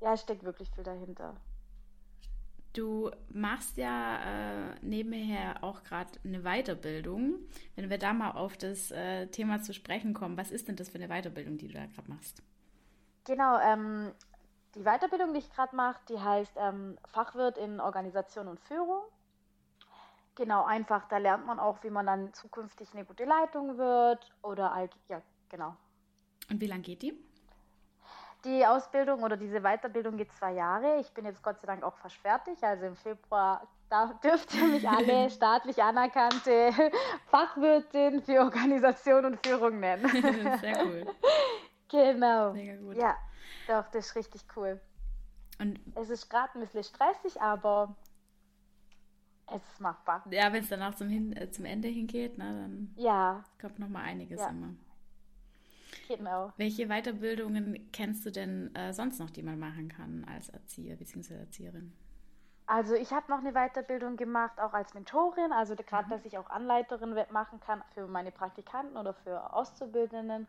Ja, 0.02 0.14
es 0.14 0.22
steckt 0.22 0.44
wirklich 0.44 0.70
viel 0.72 0.84
dahinter. 0.84 1.36
Du 2.74 3.10
machst 3.30 3.78
ja 3.78 4.72
äh, 4.72 4.76
nebenher 4.82 5.64
auch 5.64 5.84
gerade 5.84 6.12
eine 6.26 6.42
Weiterbildung. 6.42 7.36
Wenn 7.76 7.90
wir 7.90 7.98
da 7.98 8.12
mal 8.12 8.32
auf 8.32 8.58
das 8.58 8.92
äh, 8.92 9.28
Thema 9.28 9.62
zu 9.62 9.74
sprechen 9.74 10.14
kommen, 10.14 10.36
was 10.36 10.52
ist 10.52 10.68
denn 10.68 10.76
das 10.76 10.90
für 10.90 10.98
eine 10.98 11.08
Weiterbildung, 11.08 11.58
die 11.58 11.68
du 11.68 11.74
da 11.76 11.86
gerade 11.86 12.10
machst? 12.10 12.44
Genau, 13.24 13.58
ähm, 13.60 14.12
die 14.76 14.84
Weiterbildung, 14.84 15.34
die 15.34 15.40
ich 15.40 15.52
gerade 15.52 15.76
mache, 15.76 16.00
die 16.10 16.20
heißt 16.20 16.54
ähm, 16.58 16.98
Fachwirt 17.06 17.58
in 17.58 17.80
Organisation 17.80 18.48
und 18.48 18.60
Führung. 18.60 19.02
Genau, 20.36 20.66
einfach, 20.66 21.08
da 21.08 21.18
lernt 21.18 21.46
man 21.46 21.60
auch, 21.60 21.82
wie 21.84 21.90
man 21.90 22.06
dann 22.06 22.34
zukünftig 22.34 22.90
eine 22.94 23.06
gute 23.06 23.24
Leitung 23.24 23.78
wird 23.78 24.34
oder, 24.42 24.90
ja, 25.08 25.22
genau. 25.48 25.76
Und 26.50 26.60
wie 26.60 26.68
lange 26.68 26.82
geht 26.82 27.02
die? 27.02 27.18
Die 28.44 28.66
Ausbildung 28.66 29.24
oder 29.24 29.38
diese 29.38 29.62
Weiterbildung 29.62 30.18
geht 30.18 30.32
zwei 30.34 30.52
Jahre. 30.52 31.00
Ich 31.00 31.12
bin 31.14 31.26
jetzt 31.26 31.42
Gott 31.42 31.60
sei 31.60 31.68
Dank 31.68 31.84
auch 31.84 31.96
fast 31.96 32.18
fertig. 32.18 32.62
Also 32.64 32.86
im 32.86 32.96
Februar 32.96 33.66
da 33.90 34.14
dürft 34.24 34.54
ihr 34.54 34.66
mich 34.66 34.88
alle 34.88 35.30
staatlich 35.32 35.82
anerkannte 35.82 36.72
Fachwirtin 37.28 38.22
für 38.22 38.40
Organisation 38.42 39.26
und 39.26 39.46
Führung 39.46 39.80
nennen. 39.80 40.08
Sehr 40.62 40.86
cool. 40.86 41.06
Genau. 41.96 42.54
Mega 42.54 42.76
gut. 42.76 42.98
Ja, 42.98 43.16
doch, 43.68 43.88
das 43.92 44.08
ist 44.08 44.16
richtig 44.16 44.42
cool. 44.56 44.80
Und 45.60 45.80
es 45.96 46.10
ist 46.10 46.30
gerade 46.30 46.54
ein 46.56 46.62
bisschen 46.62 46.84
stressig, 46.84 47.42
aber 47.42 47.96
es 49.48 49.62
ist 49.72 49.80
machbar. 49.80 50.24
Ja, 50.30 50.52
wenn 50.52 50.64
es 50.64 50.70
danach 50.70 50.96
zum, 50.96 51.08
hin, 51.08 51.36
äh, 51.38 51.50
zum 51.52 51.66
Ende 51.66 51.88
hingeht, 51.88 52.38
ne, 52.38 52.44
dann 52.44 52.94
ja. 52.98 53.44
kommt 53.62 53.80
noch 53.80 53.88
mal 53.88 54.04
einiges 54.04 54.42
ja. 54.42 54.50
immer. 54.50 54.76
Genau. 56.08 56.52
Welche 56.58 56.88
Weiterbildungen 56.88 57.90
kennst 57.92 58.26
du 58.26 58.32
denn 58.32 58.76
äh, 58.76 58.94
sonst 58.94 59.20
noch, 59.20 59.30
die 59.30 59.44
man 59.44 59.58
machen 59.58 59.88
kann 59.88 60.26
als 60.26 60.50
Erzieher 60.50 60.96
bzw. 60.98 61.36
Erzieherin? 61.36 61.94
Also 62.68 62.96
ich 62.96 63.12
habe 63.12 63.32
noch 63.32 63.40
eine 63.40 63.54
Weiterbildung 63.54 64.18
gemacht, 64.18 64.60
auch 64.60 64.74
als 64.74 64.94
Mentorin, 64.94 65.52
also 65.52 65.76
gerade, 65.76 66.08
mhm. 66.08 66.12
dass 66.12 66.26
ich 66.26 66.38
auch 66.38 66.50
Anleiterin 66.50 67.16
machen 67.32 67.60
kann 67.60 67.84
für 67.94 68.08
meine 68.08 68.32
Praktikanten 68.32 68.98
oder 68.98 69.14
für 69.14 69.54
Auszubildenden. 69.54 70.48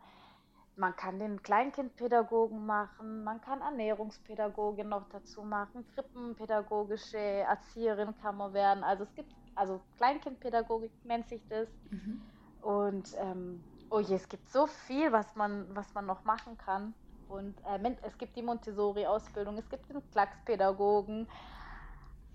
Man 0.76 0.94
kann 0.94 1.18
den 1.18 1.42
Kleinkindpädagogen 1.42 2.66
machen, 2.66 3.24
man 3.24 3.40
kann 3.40 3.62
Ernährungspädagogin 3.62 4.88
noch 4.88 5.08
dazu 5.08 5.42
machen, 5.42 5.86
Krippenpädagogische 5.94 7.18
Erzieherin 7.18 8.14
kann 8.20 8.36
man 8.36 8.52
werden. 8.52 8.84
Also 8.84 9.04
es 9.04 9.14
gibt, 9.14 9.32
also 9.54 9.80
Kleinkindpädagogik 9.96 10.92
nennt 11.04 11.28
sich 11.28 11.40
das. 11.48 11.68
Mhm. 11.90 12.20
Und 12.60 13.14
ähm, 13.18 13.64
oh 13.90 14.00
je, 14.00 14.16
es 14.16 14.28
gibt 14.28 14.50
so 14.50 14.66
viel, 14.66 15.12
was 15.12 15.34
man, 15.34 15.66
was 15.74 15.94
man 15.94 16.04
noch 16.04 16.24
machen 16.24 16.58
kann. 16.58 16.94
Und 17.28 17.58
äh, 17.64 17.96
es 18.02 18.18
gibt 18.18 18.36
die 18.36 18.42
Montessori-Ausbildung, 18.42 19.56
es 19.56 19.68
gibt 19.68 19.88
den 19.88 20.02
Klackspädagogen. 20.12 21.26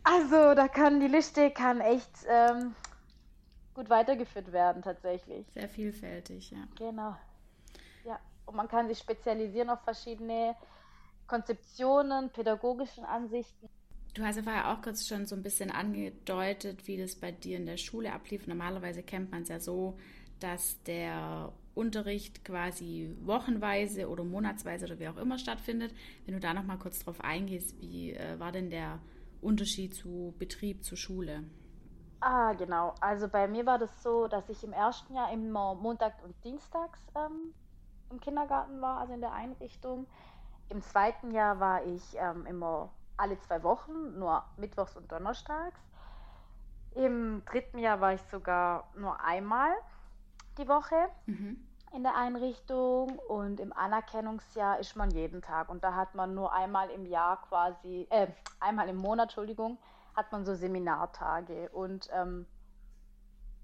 Also 0.04 0.56
da 0.56 0.68
kann 0.68 1.00
die 1.00 1.08
Liste 1.08 1.52
kann 1.52 1.80
echt 1.80 2.26
ähm, 2.28 2.76
gut 3.76 3.90
weitergeführt 3.90 4.52
werden 4.52 4.82
tatsächlich. 4.82 5.46
Sehr 5.54 5.70
vielfältig, 5.70 6.52
ja. 6.52 6.66
Genau. 6.76 7.16
Und 8.52 8.58
man 8.58 8.68
kann 8.68 8.90
sich 8.90 8.98
spezialisieren 8.98 9.70
auf 9.70 9.80
verschiedene 9.82 10.56
Konzeptionen, 11.26 12.30
pädagogischen 12.32 13.06
Ansichten. 13.06 13.70
Du 14.14 14.24
hast 14.24 14.36
ja 14.36 14.44
vorher 14.44 14.74
auch 14.74 14.82
kurz 14.82 15.08
schon 15.08 15.26
so 15.26 15.36
ein 15.36 15.42
bisschen 15.42 15.72
angedeutet, 15.72 16.86
wie 16.86 16.98
das 16.98 17.16
bei 17.16 17.32
dir 17.32 17.56
in 17.56 17.66
der 17.66 17.78
Schule 17.78 18.12
ablief. 18.12 18.46
Normalerweise 18.48 19.04
kennt 19.04 19.32
man 19.32 19.44
es 19.44 19.50
ja 19.50 19.62
so, 19.62 19.98
dass 20.42 20.84
der 20.84 21.54
Unterricht 21.76 22.44
quasi 22.44 23.16
wochenweise 23.22 24.10
oder 24.10 24.26
monatsweise 24.26 24.86
oder 24.86 25.00
wie 25.00 25.08
auch 25.08 25.16
immer 25.16 25.40
stattfindet. 25.40 25.94
Wenn 26.26 26.34
du 26.34 26.42
da 26.42 26.54
noch 26.54 26.66
mal 26.66 26.78
kurz 26.78 27.00
drauf 27.00 27.22
eingehst, 27.22 27.80
wie 27.80 28.12
äh, 28.12 28.38
war 28.38 28.52
denn 28.52 28.70
der 28.70 29.00
Unterschied 29.40 29.96
zu 29.96 30.34
Betrieb, 30.38 30.84
zu 30.84 30.98
Schule? 30.98 31.46
Ah, 32.20 32.52
genau. 32.52 32.96
Also 33.00 33.30
bei 33.30 33.48
mir 33.48 33.66
war 33.66 33.80
das 33.80 34.04
so, 34.04 34.28
dass 34.28 34.50
ich 34.50 34.62
im 34.66 34.74
ersten 34.74 35.16
Jahr 35.16 35.32
immer 35.32 35.74
Montag 35.74 36.22
und 36.26 36.36
Dienstags 36.44 37.00
ähm, 37.16 37.54
im 38.12 38.20
Kindergarten 38.20 38.82
war, 38.82 39.00
also 39.00 39.14
in 39.14 39.22
der 39.22 39.34
Einrichtung. 39.34 40.08
Im 40.70 40.82
zweiten 40.82 41.32
Jahr 41.32 41.60
war 41.60 41.84
ich 41.86 42.16
ähm, 42.18 42.46
immer 42.46 42.90
alle 43.18 43.40
zwei 43.40 43.64
Wochen, 43.64 44.18
nur 44.18 44.44
mittwochs 44.58 44.96
und 44.96 45.12
donnerstags. 45.12 45.80
Im 46.96 47.44
dritten 47.46 47.78
Jahr 47.78 48.02
war 48.02 48.14
ich 48.14 48.22
sogar 48.24 48.90
nur 48.96 49.20
einmal 49.24 49.72
die 50.58 50.68
Woche 50.68 51.08
mhm. 51.26 51.66
in 51.94 52.04
der 52.04 52.16
Einrichtung 52.16 53.18
und 53.20 53.60
im 53.60 53.72
Anerkennungsjahr 53.72 54.80
ist 54.80 54.96
man 54.96 55.10
jeden 55.12 55.42
Tag 55.42 55.70
und 55.70 55.84
da 55.84 55.96
hat 55.96 56.16
man 56.16 56.34
nur 56.34 56.54
einmal 56.54 56.90
im 56.90 57.06
Jahr 57.06 57.42
quasi, 57.44 58.08
äh, 58.10 58.28
einmal 58.60 58.90
im 58.90 58.98
Monat, 58.98 59.26
Entschuldigung, 59.30 59.78
hat 60.16 60.32
man 60.34 60.44
so 60.44 60.54
Seminartage 60.54 61.70
und 61.70 62.10
ähm, 62.12 62.46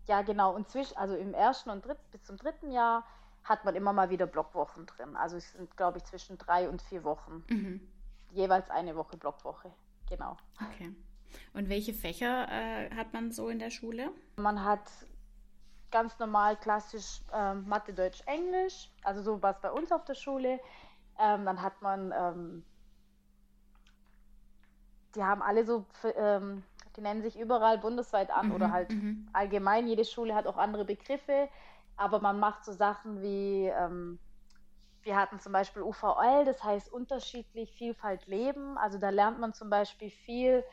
ja 0.06 0.22
genau 0.22 0.56
und 0.56 0.70
zwischen, 0.70 0.96
also 0.98 1.16
im 1.16 1.34
ersten 1.34 1.70
und 1.70 1.86
dritten 1.86 2.10
bis 2.12 2.24
zum 2.24 2.38
dritten 2.38 2.72
Jahr 2.72 3.04
hat 3.48 3.66
man 3.66 3.76
immer 3.76 3.94
mal 3.94 4.10
wieder 4.10 4.28
Blockwochen 4.28 4.86
drin. 4.86 5.16
Also 5.16 5.38
es 5.38 5.54
sind 5.54 5.76
glaube 5.78 6.00
ich 6.00 6.04
zwischen 6.04 6.38
drei 6.38 6.70
und 6.70 6.82
vier 6.82 7.04
Wochen. 7.04 7.44
Mhm. 7.50 7.82
Jeweils 8.32 8.70
eine 8.70 8.96
Woche 8.96 9.18
Blockwoche, 9.18 9.72
genau. 10.10 10.38
Okay. 10.62 10.94
Und 11.54 11.70
welche 11.70 11.94
Fächer 11.94 12.48
äh, 12.50 12.90
hat 12.96 13.14
man 13.14 13.32
so 13.32 13.50
in 13.50 13.60
der 13.60 13.70
Schule? 13.70 14.10
Man 14.38 14.64
hat 14.64 14.82
ganz 15.92 16.20
normal 16.20 16.58
klassisch 16.58 17.22
ähm, 17.34 17.68
Mathe, 17.68 17.94
Deutsch, 17.94 18.22
Englisch, 18.26 18.90
also 19.04 19.22
so 19.22 19.42
was 19.42 19.60
bei 19.62 19.72
uns 19.72 19.92
auf 19.92 20.04
der 20.06 20.16
Schule. 20.16 20.60
Ähm, 21.20 21.46
dann 21.46 21.62
hat 21.62 21.82
man, 21.82 22.14
ähm, 22.16 22.64
die 25.16 25.24
haben 25.24 25.42
alle 25.42 25.66
so, 25.66 25.86
ähm, 26.16 26.64
die 26.96 27.02
nennen 27.02 27.22
sich 27.22 27.40
überall 27.40 27.78
bundesweit 27.78 28.30
an 28.30 28.48
mhm, 28.48 28.56
oder 28.56 28.72
halt 28.72 28.90
mhm. 28.90 29.28
allgemein, 29.34 29.88
jede 29.88 30.06
Schule 30.06 30.36
hat 30.36 30.48
auch 30.48 30.58
andere 30.58 30.86
Begriffe, 30.86 31.50
aber 31.98 32.22
man 32.22 32.40
macht 32.40 32.64
so 32.64 32.72
Sachen 32.72 33.22
wie, 33.22 33.66
ähm, 33.66 34.20
wir 35.04 35.16
hatten 35.16 35.40
zum 35.40 35.52
Beispiel 35.52 35.82
UVL, 35.82 36.46
das 36.46 36.64
heißt 36.64 36.92
unterschiedlich, 36.92 37.74
Vielfalt 37.74 38.28
leben, 38.28 38.78
also 38.78 38.98
da 38.98 39.10
lernt 39.10 39.40
man 39.40 39.54
zum 39.54 39.70
Beispiel 39.70 40.10
viel 40.10 40.64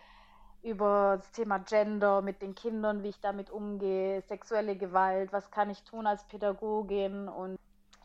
über 0.63 1.17
das 1.19 1.31
Thema 1.33 1.59
Gender 1.59 2.23
mit 2.23 2.41
den 2.41 2.55
Kindern, 2.55 3.03
wie 3.03 3.09
ich 3.09 3.21
damit 3.21 3.51
umgehe, 3.51 4.23
sexuelle 4.23 4.77
Gewalt, 4.77 5.33
was 5.33 5.51
kann 5.51 5.69
ich 5.71 5.83
tun 5.85 6.07
als 6.07 6.27
Pädagogin 6.29 7.29
und 7.29 7.59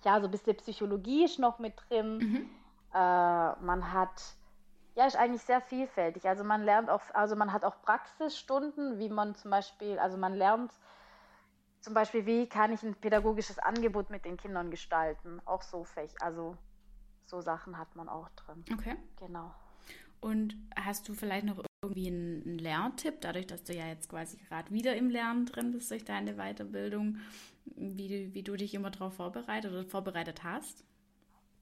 ja, 0.03 0.19
so 0.19 0.27
ein 0.27 0.31
bisschen 0.31 0.55
Psychologie 0.57 1.25
ist 1.25 1.39
noch 1.39 1.59
mit 1.59 1.73
drin. 1.89 2.17
Mhm. 2.17 2.49
Äh, 2.93 2.97
man 2.97 3.93
hat, 3.93 4.35
ja, 4.95 5.05
ist 5.05 5.15
eigentlich 5.15 5.43
sehr 5.43 5.61
vielfältig. 5.61 6.27
Also 6.27 6.43
man 6.43 6.63
lernt 6.63 6.89
auch, 6.89 7.01
also 7.13 7.35
man 7.35 7.53
hat 7.53 7.63
auch 7.63 7.81
Praxisstunden, 7.81 8.99
wie 8.99 9.09
man 9.09 9.35
zum 9.35 9.51
Beispiel, 9.51 9.99
also 9.99 10.17
man 10.17 10.33
lernt 10.35 10.71
zum 11.81 11.93
Beispiel, 11.93 12.25
wie 12.25 12.47
kann 12.47 12.73
ich 12.73 12.83
ein 12.83 12.95
pädagogisches 12.95 13.59
Angebot 13.59 14.09
mit 14.09 14.25
den 14.25 14.37
Kindern 14.37 14.71
gestalten. 14.71 15.41
Auch 15.45 15.61
so 15.61 15.83
Fäch, 15.83 16.11
also 16.21 16.57
so 17.25 17.41
Sachen 17.41 17.77
hat 17.77 17.95
man 17.95 18.09
auch 18.09 18.29
drin. 18.29 18.65
Okay. 18.73 18.95
Genau. 19.17 19.53
Und 20.19 20.57
hast 20.75 21.07
du 21.07 21.13
vielleicht 21.13 21.45
noch 21.45 21.63
irgendwie 21.81 22.07
einen 22.07 22.57
Lerntipp, 22.57 23.21
dadurch, 23.21 23.47
dass 23.47 23.63
du 23.63 23.73
ja 23.73 23.87
jetzt 23.87 24.09
quasi 24.09 24.37
gerade 24.37 24.69
wieder 24.71 24.95
im 24.95 25.09
Lernen 25.09 25.45
drin 25.45 25.71
bist 25.71 25.89
durch 25.91 26.03
deine 26.03 26.35
Weiterbildung, 26.35 27.17
wie 27.65 28.07
du, 28.07 28.33
wie 28.33 28.43
du 28.43 28.57
dich 28.57 28.73
immer 28.73 28.89
darauf 28.89 29.13
vorbereitet 29.13 29.71
oder 29.71 29.85
vorbereitet 29.85 30.43
hast? 30.43 30.83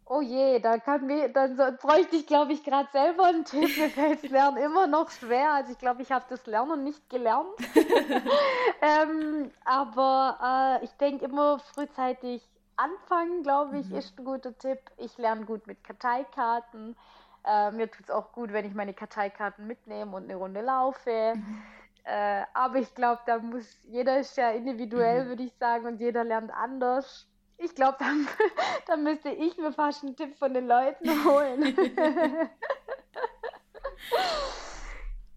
Oh 0.09 0.21
je, 0.21 0.59
da 0.59 0.77
kann 0.77 1.05
mir, 1.05 1.27
dann 1.29 1.57
so, 1.57 1.63
bräuchte 1.81 2.15
ich, 2.15 2.27
glaube 2.27 2.53
ich, 2.53 2.63
gerade 2.63 2.87
selber 2.91 3.25
einen 3.25 3.43
Tipp. 3.43 3.77
Mir 3.77 3.89
fällt 3.89 4.23
das 4.23 4.31
Lernen 4.31 4.57
immer 4.57 4.87
noch 4.87 5.09
schwer. 5.11 5.51
Also 5.51 5.73
ich 5.73 5.77
glaube, 5.77 6.01
ich 6.01 6.11
habe 6.11 6.25
das 6.29 6.45
Lernen 6.45 6.83
nicht 6.83 7.09
gelernt. 7.09 7.49
ähm, 8.81 9.51
aber 9.65 10.79
äh, 10.81 10.85
ich 10.85 10.91
denke 10.91 11.25
immer 11.25 11.59
frühzeitig 11.59 12.41
anfangen, 12.77 13.43
glaube 13.43 13.79
ich, 13.79 13.89
mhm. 13.89 13.97
ist 13.97 14.17
ein 14.17 14.23
guter 14.23 14.57
Tipp. 14.57 14.79
Ich 14.97 15.17
lerne 15.17 15.45
gut 15.45 15.67
mit 15.67 15.83
Karteikarten. 15.83 16.95
Äh, 17.43 17.71
mir 17.71 17.91
tut 17.91 18.05
es 18.05 18.11
auch 18.11 18.31
gut, 18.31 18.53
wenn 18.53 18.65
ich 18.65 18.73
meine 18.73 18.93
Karteikarten 18.93 19.67
mitnehme 19.67 20.15
und 20.15 20.23
eine 20.23 20.35
Runde 20.35 20.61
laufe. 20.61 21.33
Mhm. 21.35 21.61
Äh, 22.05 22.43
aber 22.53 22.77
ich 22.77 22.95
glaube, 22.95 23.21
da 23.25 23.39
muss 23.39 23.77
jeder 23.83 24.19
ist 24.19 24.37
ja 24.37 24.51
individuell, 24.51 25.25
mhm. 25.25 25.27
würde 25.29 25.43
ich 25.43 25.53
sagen, 25.55 25.85
und 25.85 25.99
jeder 25.99 26.23
lernt 26.23 26.51
anders. 26.53 27.27
Ich 27.57 27.73
glaube, 27.73 27.97
dann, 27.99 28.27
dann 28.87 29.03
müsste 29.03 29.29
ich 29.29 29.57
mir 29.57 29.71
fast 29.73 30.03
einen 30.03 30.15
Tipp 30.15 30.35
von 30.37 30.53
den 30.53 30.67
Leuten 30.67 31.25
holen. 31.25 31.61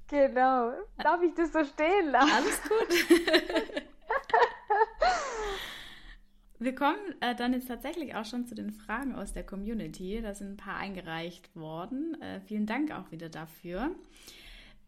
genau. 0.09 0.73
Darf 0.99 1.23
ich 1.23 1.35
das 1.35 1.53
so 1.53 1.65
stehen 1.65 2.11
lassen? 2.11 2.31
Alles 2.33 2.63
gut. 2.63 2.89
Wir 6.63 6.75
kommen 6.75 6.99
äh, 7.21 7.35
dann 7.35 7.55
jetzt 7.55 7.69
tatsächlich 7.69 8.15
auch 8.15 8.27
schon 8.27 8.47
zu 8.47 8.55
den 8.55 8.71
Fragen 8.71 9.15
aus 9.15 9.33
der 9.33 9.45
Community. 9.45 10.21
Da 10.21 10.35
sind 10.35 10.51
ein 10.53 10.57
paar 10.59 10.77
eingereicht 10.77 11.57
worden. 11.57 12.21
Äh, 12.21 12.43
vielen 12.43 12.67
Dank 12.67 12.91
auch 12.91 13.11
wieder 13.11 13.31
dafür. 13.31 13.97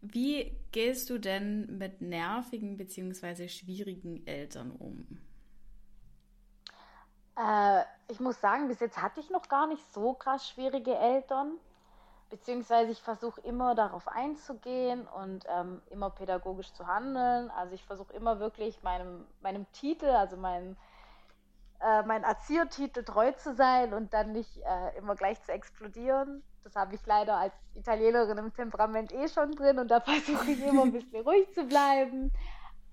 Wie 0.02 0.52
gehst 0.72 1.08
du 1.08 1.16
denn 1.16 1.78
mit 1.78 2.02
nervigen 2.02 2.76
bzw. 2.76 3.48
schwierigen 3.48 4.26
Eltern 4.26 4.70
um? 4.72 5.06
Äh, 7.36 7.82
ich 8.08 8.20
muss 8.20 8.40
sagen, 8.40 8.68
bis 8.68 8.80
jetzt 8.80 9.00
hatte 9.00 9.20
ich 9.20 9.30
noch 9.30 9.48
gar 9.48 9.66
nicht 9.66 9.82
so 9.92 10.14
krass 10.14 10.48
schwierige 10.48 10.94
Eltern. 10.96 11.52
Beziehungsweise 12.30 12.90
ich 12.90 13.02
versuche 13.02 13.40
immer 13.42 13.74
darauf 13.74 14.08
einzugehen 14.08 15.06
und 15.06 15.44
ähm, 15.48 15.82
immer 15.90 16.10
pädagogisch 16.10 16.72
zu 16.72 16.86
handeln. 16.86 17.50
Also 17.50 17.74
ich 17.74 17.84
versuche 17.84 18.12
immer 18.14 18.40
wirklich 18.40 18.82
meinem, 18.82 19.26
meinem 19.42 19.70
Titel, 19.72 20.06
also 20.06 20.36
meinem 20.36 20.76
äh, 21.82 22.02
mein 22.04 22.22
Erziehertitel 22.22 23.02
treu 23.02 23.32
zu 23.32 23.54
sein 23.54 23.92
und 23.92 24.14
dann 24.14 24.32
nicht 24.32 24.56
äh, 24.58 24.96
immer 24.98 25.16
gleich 25.16 25.42
zu 25.42 25.52
explodieren. 25.52 26.42
Das 26.62 26.76
habe 26.76 26.94
ich 26.94 27.04
leider 27.06 27.36
als 27.36 27.54
Italienerin 27.74 28.38
im 28.38 28.54
Temperament 28.54 29.12
eh 29.12 29.28
schon 29.28 29.50
drin 29.52 29.78
und 29.78 29.90
da 29.90 30.00
versuche 30.00 30.52
ich 30.52 30.64
immer 30.64 30.82
ein 30.82 30.92
bisschen 30.92 31.22
ruhig 31.22 31.52
zu 31.52 31.64
bleiben. 31.64 32.30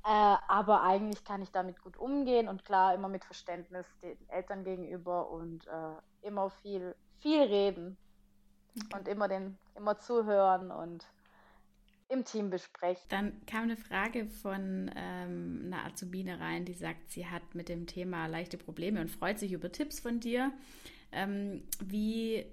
Äh, 0.05 0.37
aber 0.47 0.81
eigentlich 0.81 1.23
kann 1.25 1.41
ich 1.41 1.51
damit 1.51 1.81
gut 1.81 1.97
umgehen 1.97 2.47
und 2.47 2.63
klar 2.63 2.93
immer 2.93 3.09
mit 3.09 3.25
Verständnis 3.25 3.85
den 4.01 4.17
Eltern 4.29 4.63
gegenüber 4.63 5.29
und 5.29 5.67
äh, 5.67 6.27
immer 6.27 6.49
viel, 6.49 6.95
viel 7.19 7.41
reden 7.41 7.97
okay. 8.77 8.97
und 8.97 9.07
immer 9.07 9.27
den, 9.27 9.57
immer 9.75 9.99
zuhören 9.99 10.71
und 10.71 11.05
im 12.07 12.23
Team 12.23 12.49
besprechen. 12.49 13.05
Dann 13.09 13.45
kam 13.45 13.63
eine 13.63 13.77
Frage 13.77 14.25
von 14.25 14.89
ähm, 14.95 15.63
einer 15.65 15.85
Azubine 15.85 16.39
rein, 16.39 16.65
die 16.65 16.73
sagt, 16.73 17.11
sie 17.11 17.27
hat 17.27 17.53
mit 17.53 17.69
dem 17.69 17.85
Thema 17.85 18.25
leichte 18.27 18.57
Probleme 18.57 19.01
und 19.01 19.11
freut 19.11 19.37
sich 19.37 19.51
über 19.51 19.71
Tipps 19.71 19.99
von 19.99 20.19
dir, 20.19 20.51
ähm, 21.11 21.63
wie 21.83 22.45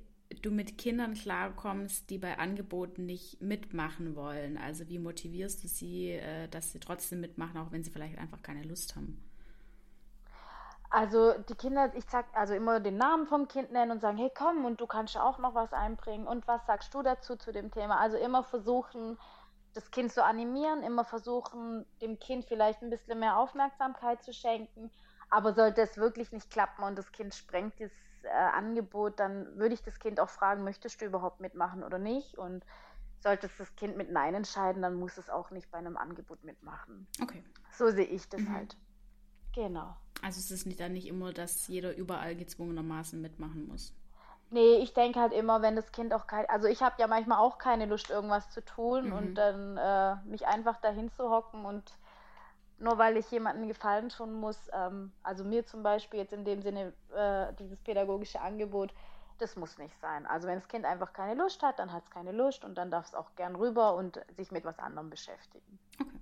du 0.42 0.50
mit 0.50 0.78
Kindern 0.78 1.14
klarkommst, 1.14 2.10
die 2.10 2.18
bei 2.18 2.38
Angeboten 2.38 3.06
nicht 3.06 3.40
mitmachen 3.40 4.16
wollen. 4.16 4.58
Also 4.58 4.88
wie 4.88 4.98
motivierst 4.98 5.62
du 5.62 5.68
sie, 5.68 6.12
äh, 6.12 6.48
dass 6.48 6.72
sie 6.72 6.80
trotzdem 6.80 7.20
mitmachen, 7.20 7.60
auch 7.60 7.72
wenn 7.72 7.84
sie 7.84 7.90
vielleicht 7.90 8.18
einfach 8.18 8.42
keine 8.42 8.62
Lust 8.62 8.96
haben? 8.96 9.22
Also 10.90 11.34
die 11.48 11.54
Kinder, 11.54 11.92
ich 11.94 12.04
sag 12.08 12.26
also 12.32 12.54
immer 12.54 12.80
den 12.80 12.96
Namen 12.96 13.26
vom 13.26 13.48
Kind 13.48 13.72
nennen 13.72 13.90
und 13.90 14.00
sagen, 14.00 14.18
hey 14.18 14.30
komm 14.36 14.64
und 14.64 14.80
du 14.80 14.86
kannst 14.86 15.16
auch 15.16 15.38
noch 15.38 15.54
was 15.54 15.72
einbringen 15.72 16.26
und 16.26 16.46
was 16.46 16.64
sagst 16.66 16.94
du 16.94 17.02
dazu 17.02 17.36
zu 17.36 17.52
dem 17.52 17.70
Thema? 17.70 17.98
Also 17.98 18.16
immer 18.16 18.44
versuchen, 18.44 19.18
das 19.74 19.90
Kind 19.90 20.12
zu 20.12 20.24
animieren, 20.24 20.82
immer 20.82 21.04
versuchen, 21.04 21.84
dem 22.00 22.18
Kind 22.18 22.46
vielleicht 22.46 22.82
ein 22.82 22.90
bisschen 22.90 23.18
mehr 23.18 23.36
Aufmerksamkeit 23.36 24.22
zu 24.22 24.32
schenken. 24.32 24.90
Aber 25.28 25.54
sollte 25.54 25.82
es 25.82 25.96
wirklich 25.96 26.30
nicht 26.32 26.50
klappen 26.50 26.84
und 26.84 26.96
das 26.96 27.10
Kind 27.12 27.34
sprengt 27.34 27.74
das 27.80 27.90
äh, 28.26 28.30
Angebot, 28.30 29.18
dann 29.18 29.56
würde 29.56 29.74
ich 29.74 29.82
das 29.82 29.98
Kind 29.98 30.20
auch 30.20 30.28
fragen, 30.28 30.64
möchtest 30.64 31.00
du 31.00 31.06
überhaupt 31.06 31.40
mitmachen 31.40 31.82
oder 31.82 31.98
nicht? 31.98 32.36
Und 32.36 32.64
sollte 33.20 33.46
es 33.46 33.56
das 33.56 33.74
Kind 33.76 33.96
mit 33.96 34.10
Nein 34.10 34.34
entscheiden, 34.34 34.82
dann 34.82 34.94
muss 34.94 35.18
es 35.18 35.30
auch 35.30 35.50
nicht 35.50 35.70
bei 35.70 35.78
einem 35.78 35.96
Angebot 35.96 36.44
mitmachen. 36.44 37.06
Okay. 37.20 37.42
So 37.72 37.90
sehe 37.90 38.04
ich 38.04 38.28
das 38.28 38.42
mhm. 38.42 38.54
halt. 38.54 38.76
Genau. 39.54 39.96
Also 40.22 40.38
es 40.38 40.50
ist 40.50 40.66
nicht 40.66 40.80
dann 40.80 40.92
nicht 40.92 41.06
immer, 41.06 41.32
dass 41.32 41.66
jeder 41.68 41.96
überall 41.96 42.36
gezwungenermaßen 42.36 43.20
mitmachen 43.20 43.66
muss. 43.66 43.94
Nee, 44.50 44.76
ich 44.76 44.94
denke 44.94 45.18
halt 45.20 45.32
immer, 45.32 45.60
wenn 45.60 45.74
das 45.74 45.90
Kind 45.90 46.14
auch 46.14 46.26
kein, 46.26 46.48
also 46.48 46.68
ich 46.68 46.82
habe 46.82 46.94
ja 46.98 47.08
manchmal 47.08 47.38
auch 47.38 47.58
keine 47.58 47.86
Lust, 47.86 48.10
irgendwas 48.10 48.48
zu 48.50 48.64
tun 48.64 49.06
mhm. 49.06 49.12
und 49.12 49.34
dann 49.34 49.76
äh, 49.76 50.16
mich 50.28 50.46
einfach 50.46 50.76
dahin 50.80 51.10
zu 51.10 51.30
hocken 51.30 51.64
und 51.64 51.92
nur 52.78 52.98
weil 52.98 53.16
ich 53.16 53.30
jemandem 53.30 53.68
gefallen 53.68 54.08
tun 54.08 54.34
muss, 54.34 54.70
ähm, 54.72 55.12
also 55.22 55.44
mir 55.44 55.64
zum 55.66 55.82
Beispiel 55.82 56.20
jetzt 56.20 56.32
in 56.32 56.44
dem 56.44 56.62
Sinne 56.62 56.92
äh, 57.14 57.52
dieses 57.58 57.80
pädagogische 57.80 58.40
Angebot, 58.40 58.92
das 59.38 59.56
muss 59.56 59.78
nicht 59.78 59.98
sein. 60.00 60.26
Also 60.26 60.48
wenn 60.48 60.56
das 60.56 60.68
Kind 60.68 60.84
einfach 60.84 61.12
keine 61.12 61.34
Lust 61.40 61.62
hat, 61.62 61.78
dann 61.78 61.92
hat 61.92 62.04
es 62.04 62.10
keine 62.10 62.32
Lust 62.32 62.64
und 62.64 62.76
dann 62.76 62.90
darf 62.90 63.06
es 63.06 63.14
auch 63.14 63.34
gern 63.36 63.56
rüber 63.56 63.94
und 63.94 64.20
sich 64.36 64.50
mit 64.50 64.64
was 64.64 64.78
anderem 64.78 65.10
beschäftigen. 65.10 65.78
Okay. 66.00 66.18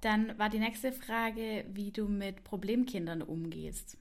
Dann 0.00 0.38
war 0.38 0.48
die 0.48 0.58
nächste 0.58 0.92
Frage, 0.92 1.64
wie 1.68 1.90
du 1.90 2.06
mit 2.06 2.44
Problemkindern 2.44 3.22
umgehst. 3.22 3.96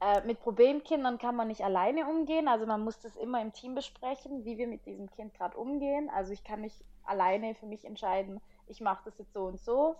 Äh, 0.00 0.26
mit 0.26 0.40
Problemkindern 0.40 1.18
kann 1.18 1.36
man 1.36 1.48
nicht 1.48 1.62
alleine 1.62 2.06
umgehen. 2.06 2.48
Also 2.48 2.66
man 2.66 2.82
muss 2.82 2.98
das 2.98 3.16
immer 3.16 3.40
im 3.40 3.52
Team 3.52 3.74
besprechen, 3.74 4.44
wie 4.44 4.58
wir 4.58 4.66
mit 4.66 4.84
diesem 4.86 5.10
Kind 5.10 5.34
gerade 5.34 5.56
umgehen. 5.56 6.10
Also 6.10 6.32
ich 6.32 6.44
kann 6.44 6.60
nicht 6.60 6.76
alleine 7.04 7.54
für 7.54 7.66
mich 7.66 7.84
entscheiden, 7.84 8.40
ich 8.66 8.80
mache 8.80 9.02
das 9.04 9.18
jetzt 9.18 9.32
so 9.32 9.44
und 9.44 9.60
so. 9.60 9.96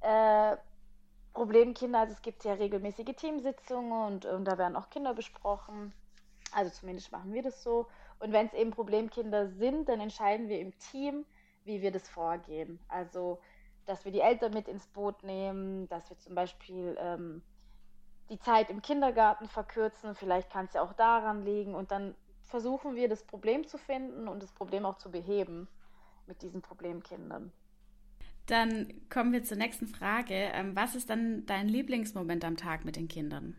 Äh, 0.00 0.56
Problemkinder, 1.32 2.00
also 2.00 2.12
es 2.12 2.22
gibt 2.22 2.44
ja 2.44 2.54
regelmäßige 2.54 3.14
Teamsitzungen 3.16 3.92
und, 3.92 4.24
und 4.26 4.44
da 4.44 4.58
werden 4.58 4.76
auch 4.76 4.90
Kinder 4.90 5.14
besprochen. 5.14 5.92
Also 6.52 6.70
zumindest 6.70 7.12
machen 7.12 7.32
wir 7.32 7.42
das 7.42 7.62
so. 7.62 7.86
Und 8.18 8.32
wenn 8.32 8.46
es 8.46 8.52
eben 8.52 8.70
Problemkinder 8.70 9.48
sind, 9.48 9.88
dann 9.88 10.00
entscheiden 10.00 10.48
wir 10.48 10.60
im 10.60 10.76
Team, 10.78 11.24
wie 11.64 11.80
wir 11.82 11.92
das 11.92 12.08
vorgehen. 12.08 12.80
Also, 12.88 13.40
dass 13.86 14.04
wir 14.04 14.12
die 14.12 14.20
Eltern 14.20 14.52
mit 14.52 14.68
ins 14.68 14.86
Boot 14.88 15.22
nehmen, 15.22 15.88
dass 15.88 16.10
wir 16.10 16.18
zum 16.18 16.34
Beispiel 16.34 16.96
ähm, 16.98 17.42
die 18.28 18.38
Zeit 18.38 18.68
im 18.68 18.82
Kindergarten 18.82 19.48
verkürzen. 19.48 20.14
Vielleicht 20.14 20.50
kann 20.50 20.66
es 20.66 20.74
ja 20.74 20.82
auch 20.82 20.92
daran 20.92 21.44
liegen. 21.44 21.74
Und 21.74 21.90
dann 21.92 22.14
versuchen 22.44 22.96
wir, 22.96 23.08
das 23.08 23.24
Problem 23.24 23.66
zu 23.66 23.78
finden 23.78 24.28
und 24.28 24.42
das 24.42 24.52
Problem 24.52 24.84
auch 24.84 24.98
zu 24.98 25.10
beheben 25.10 25.68
mit 26.26 26.42
diesen 26.42 26.62
Problemkindern. 26.62 27.52
Dann 28.50 28.92
kommen 29.10 29.32
wir 29.32 29.44
zur 29.44 29.56
nächsten 29.56 29.86
Frage. 29.86 30.34
Ähm, 30.34 30.74
was 30.74 30.96
ist 30.96 31.08
dann 31.08 31.46
dein 31.46 31.68
Lieblingsmoment 31.68 32.44
am 32.44 32.56
Tag 32.56 32.84
mit 32.84 32.96
den 32.96 33.06
Kindern? 33.06 33.54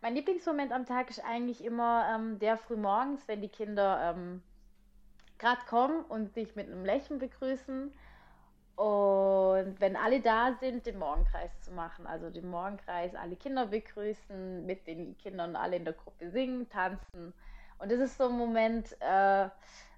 Mein 0.00 0.14
Lieblingsmoment 0.14 0.70
am 0.70 0.86
Tag 0.86 1.10
ist 1.10 1.24
eigentlich 1.24 1.64
immer 1.64 2.14
ähm, 2.14 2.38
der 2.38 2.58
frühmorgens, 2.58 3.26
wenn 3.26 3.40
die 3.40 3.48
Kinder 3.48 4.14
ähm, 4.14 4.40
gerade 5.38 5.62
kommen 5.68 6.04
und 6.04 6.36
dich 6.36 6.54
mit 6.54 6.70
einem 6.70 6.84
Lächeln 6.84 7.18
begrüßen. 7.18 7.92
Und 8.76 9.80
wenn 9.80 9.96
alle 9.96 10.20
da 10.20 10.56
sind, 10.60 10.86
den 10.86 11.00
Morgenkreis 11.00 11.50
zu 11.62 11.72
machen. 11.72 12.06
Also 12.06 12.30
den 12.30 12.48
Morgenkreis, 12.48 13.16
alle 13.16 13.34
Kinder 13.34 13.66
begrüßen, 13.66 14.64
mit 14.64 14.86
den 14.86 15.18
Kindern 15.18 15.56
alle 15.56 15.74
in 15.74 15.84
der 15.84 15.94
Gruppe 15.94 16.30
singen, 16.30 16.68
tanzen. 16.68 17.32
Und 17.78 17.90
das 17.90 17.98
ist 17.98 18.16
so 18.16 18.28
ein 18.28 18.38
Moment, 18.38 18.96
äh, 19.00 19.48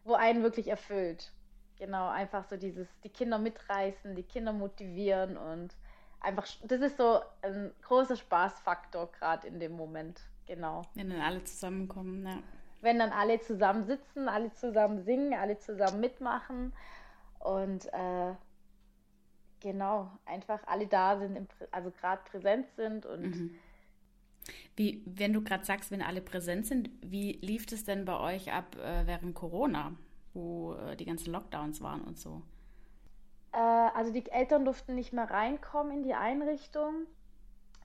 wo 0.04 0.14
einen 0.14 0.42
wirklich 0.42 0.68
erfüllt. 0.68 1.32
Genau, 1.78 2.08
einfach 2.08 2.44
so 2.44 2.56
dieses, 2.56 2.88
die 3.04 3.08
Kinder 3.08 3.38
mitreißen, 3.38 4.16
die 4.16 4.24
Kinder 4.24 4.52
motivieren 4.52 5.36
und 5.36 5.76
einfach, 6.20 6.46
das 6.64 6.80
ist 6.80 6.96
so 6.96 7.20
ein 7.42 7.72
großer 7.82 8.16
Spaßfaktor 8.16 9.12
gerade 9.12 9.46
in 9.46 9.60
dem 9.60 9.72
Moment. 9.72 10.20
Genau. 10.46 10.82
Wenn 10.94 11.10
dann 11.10 11.20
alle 11.20 11.44
zusammenkommen, 11.44 12.26
ja. 12.26 12.42
Wenn 12.80 12.98
dann 12.98 13.10
alle 13.10 13.40
zusammen 13.40 13.86
sitzen, 13.86 14.28
alle 14.28 14.52
zusammen 14.54 15.04
singen, 15.04 15.34
alle 15.34 15.58
zusammen 15.58 16.00
mitmachen 16.00 16.72
und 17.38 17.86
äh, 17.92 18.34
genau, 19.60 20.10
einfach 20.24 20.60
alle 20.66 20.86
da 20.86 21.18
sind, 21.18 21.48
also 21.70 21.90
gerade 21.90 22.22
präsent 22.24 22.66
sind 22.76 23.06
und 23.06 23.22
mhm. 23.22 23.58
Wie, 24.76 25.02
wenn 25.04 25.32
du 25.32 25.42
gerade 25.42 25.64
sagst, 25.64 25.90
wenn 25.90 26.00
alle 26.00 26.22
präsent 26.22 26.66
sind, 26.66 26.88
wie 27.02 27.32
lief 27.42 27.66
es 27.70 27.84
denn 27.84 28.04
bei 28.04 28.18
euch 28.18 28.52
ab 28.52 28.76
äh, 28.76 29.06
während 29.06 29.34
Corona, 29.34 29.94
wo 30.38 30.74
äh, 30.74 30.96
die 30.96 31.04
ganzen 31.04 31.32
Lockdowns 31.32 31.80
waren 31.82 32.02
und 32.02 32.18
so? 32.18 32.42
Äh, 33.52 33.58
also 33.58 34.12
die 34.12 34.30
Eltern 34.30 34.64
durften 34.64 34.94
nicht 34.94 35.12
mehr 35.12 35.30
reinkommen 35.30 35.92
in 35.92 36.02
die 36.02 36.14
Einrichtung. 36.14 37.06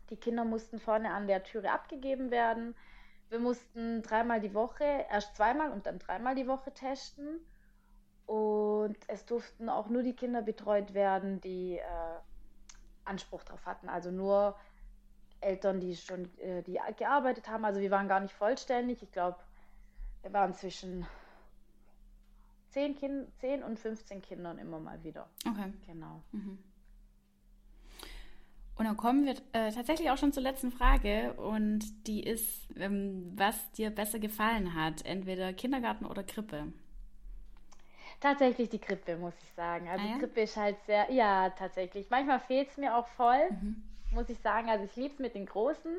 Die 0.09 0.17
Kinder 0.17 0.45
mussten 0.45 0.79
vorne 0.79 1.11
an 1.11 1.27
der 1.27 1.43
Türe 1.43 1.71
abgegeben 1.71 2.29
werden. 2.29 2.75
Wir 3.29 3.39
mussten 3.39 4.03
dreimal 4.03 4.39
die 4.39 4.53
Woche, 4.53 4.83
erst 5.09 5.35
zweimal 5.35 5.71
und 5.71 5.87
dann 5.87 5.97
dreimal 5.97 6.35
die 6.35 6.47
Woche 6.47 6.71
testen. 6.71 7.39
Und 8.25 8.97
es 9.07 9.25
durften 9.25 9.69
auch 9.69 9.89
nur 9.89 10.03
die 10.03 10.15
Kinder 10.15 10.41
betreut 10.41 10.93
werden, 10.93 11.41
die 11.41 11.77
äh, 11.77 11.83
Anspruch 13.05 13.43
darauf 13.43 13.65
hatten. 13.65 13.89
Also 13.89 14.11
nur 14.11 14.55
Eltern, 15.41 15.79
die 15.79 15.95
schon 15.95 16.29
äh, 16.39 16.61
die 16.61 16.79
gearbeitet 16.97 17.49
haben. 17.49 17.65
Also 17.65 17.79
wir 17.81 17.91
waren 17.91 18.07
gar 18.07 18.19
nicht 18.19 18.33
vollständig. 18.33 19.01
Ich 19.01 19.11
glaube, 19.11 19.39
wir 20.21 20.31
waren 20.31 20.53
zwischen 20.53 21.05
10, 22.73 22.95
kind, 22.95 23.35
10 23.39 23.63
und 23.63 23.79
15 23.79 24.21
Kindern 24.21 24.57
immer 24.57 24.79
mal 24.79 25.03
wieder. 25.03 25.29
Okay. 25.47 25.71
Genau. 25.85 26.23
Mhm. 26.31 26.57
Und 28.75 28.85
dann 28.85 28.97
kommen 28.97 29.25
wir 29.25 29.35
äh, 29.53 29.71
tatsächlich 29.71 30.09
auch 30.09 30.17
schon 30.17 30.33
zur 30.33 30.41
letzten 30.41 30.71
Frage 30.71 31.33
und 31.33 32.07
die 32.07 32.23
ist, 32.23 32.67
ähm, 32.75 33.31
was 33.35 33.71
dir 33.73 33.91
besser 33.91 34.17
gefallen 34.17 34.73
hat, 34.73 35.05
entweder 35.05 35.53
Kindergarten 35.53 36.05
oder 36.05 36.23
Krippe? 36.23 36.73
Tatsächlich 38.19 38.69
die 38.69 38.79
Krippe, 38.79 39.17
muss 39.17 39.35
ich 39.43 39.53
sagen. 39.53 39.87
Also 39.87 40.03
ah, 40.03 40.09
ja? 40.09 40.17
Krippe 40.17 40.41
ist 40.41 40.57
halt 40.57 40.77
sehr, 40.87 41.11
ja, 41.11 41.51
tatsächlich. 41.51 42.09
Manchmal 42.09 42.39
fehlt 42.39 42.69
es 42.69 42.77
mir 42.77 42.97
auch 42.97 43.07
voll, 43.09 43.51
mhm. 43.51 43.83
muss 44.11 44.29
ich 44.29 44.39
sagen. 44.39 44.69
Also 44.69 44.85
ich 44.85 44.95
liebe 44.95 45.13
es 45.13 45.19
mit 45.19 45.35
den 45.35 45.45
Großen, 45.45 45.95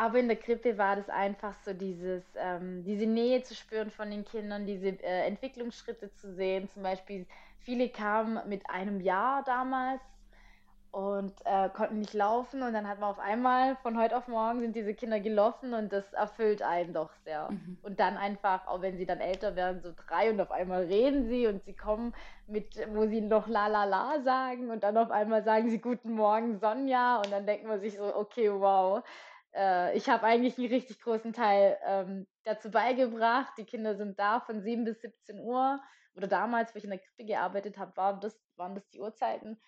aber 0.00 0.18
in 0.18 0.28
der 0.28 0.38
Krippe 0.38 0.78
war 0.78 0.96
das 0.96 1.10
einfach 1.10 1.54
so 1.62 1.74
dieses, 1.74 2.24
ähm, 2.34 2.82
diese 2.84 3.04
Nähe 3.04 3.42
zu 3.42 3.54
spüren 3.54 3.90
von 3.90 4.10
den 4.10 4.24
Kindern, 4.24 4.64
diese 4.64 4.88
äh, 4.88 5.26
Entwicklungsschritte 5.26 6.10
zu 6.14 6.32
sehen. 6.32 6.70
Zum 6.70 6.82
Beispiel, 6.82 7.26
viele 7.58 7.90
kamen 7.90 8.40
mit 8.48 8.62
einem 8.70 9.02
Jahr 9.02 9.44
damals 9.44 10.00
und 10.90 11.34
äh, 11.44 11.68
konnten 11.68 11.98
nicht 11.98 12.14
laufen 12.14 12.62
und 12.62 12.72
dann 12.72 12.88
hat 12.88 12.98
man 12.98 13.10
auf 13.10 13.18
einmal 13.18 13.76
von 13.82 14.00
heute 14.00 14.16
auf 14.16 14.26
morgen 14.26 14.60
sind 14.60 14.74
diese 14.74 14.94
Kinder 14.94 15.20
gelaufen 15.20 15.74
und 15.74 15.92
das 15.92 16.14
erfüllt 16.14 16.62
einen 16.62 16.94
doch 16.94 17.12
sehr. 17.26 17.50
Mhm. 17.50 17.76
Und 17.82 18.00
dann 18.00 18.16
einfach, 18.16 18.66
auch 18.68 18.80
wenn 18.80 18.96
sie 18.96 19.04
dann 19.04 19.20
älter 19.20 19.54
werden, 19.54 19.82
so 19.82 19.92
drei 20.08 20.30
und 20.30 20.40
auf 20.40 20.50
einmal 20.50 20.84
reden 20.84 21.28
sie 21.28 21.46
und 21.46 21.62
sie 21.64 21.74
kommen 21.74 22.14
mit, 22.46 22.74
wo 22.94 23.06
sie 23.06 23.20
noch 23.20 23.48
la 23.48 23.66
la 23.66 23.84
la 23.84 24.22
sagen 24.22 24.70
und 24.70 24.82
dann 24.82 24.96
auf 24.96 25.10
einmal 25.10 25.44
sagen 25.44 25.68
sie 25.68 25.78
Guten 25.78 26.12
Morgen 26.12 26.58
Sonja 26.58 27.18
und 27.18 27.30
dann 27.30 27.44
denkt 27.44 27.66
man 27.66 27.80
sich 27.80 27.98
so, 27.98 28.16
okay, 28.16 28.50
wow, 28.50 29.04
äh, 29.54 29.96
ich 29.96 30.08
habe 30.08 30.24
eigentlich 30.24 30.58
einen 30.58 30.68
richtig 30.68 31.00
großen 31.00 31.32
Teil 31.32 31.78
ähm, 31.86 32.26
dazu 32.44 32.70
beigebracht. 32.70 33.52
Die 33.58 33.64
Kinder 33.64 33.96
sind 33.96 34.18
da 34.18 34.40
von 34.40 34.62
7 34.62 34.84
bis 34.84 35.00
17 35.00 35.40
Uhr. 35.40 35.80
Oder 36.14 36.26
damals, 36.26 36.74
wo 36.74 36.78
ich 36.78 36.84
in 36.84 36.90
der 36.90 36.98
Krippe 36.98 37.24
gearbeitet 37.24 37.78
habe, 37.78 37.96
waren 37.96 38.20
das, 38.20 38.38
waren 38.56 38.74
das 38.74 38.88
die 38.90 39.00
Uhrzeiten. 39.00 39.60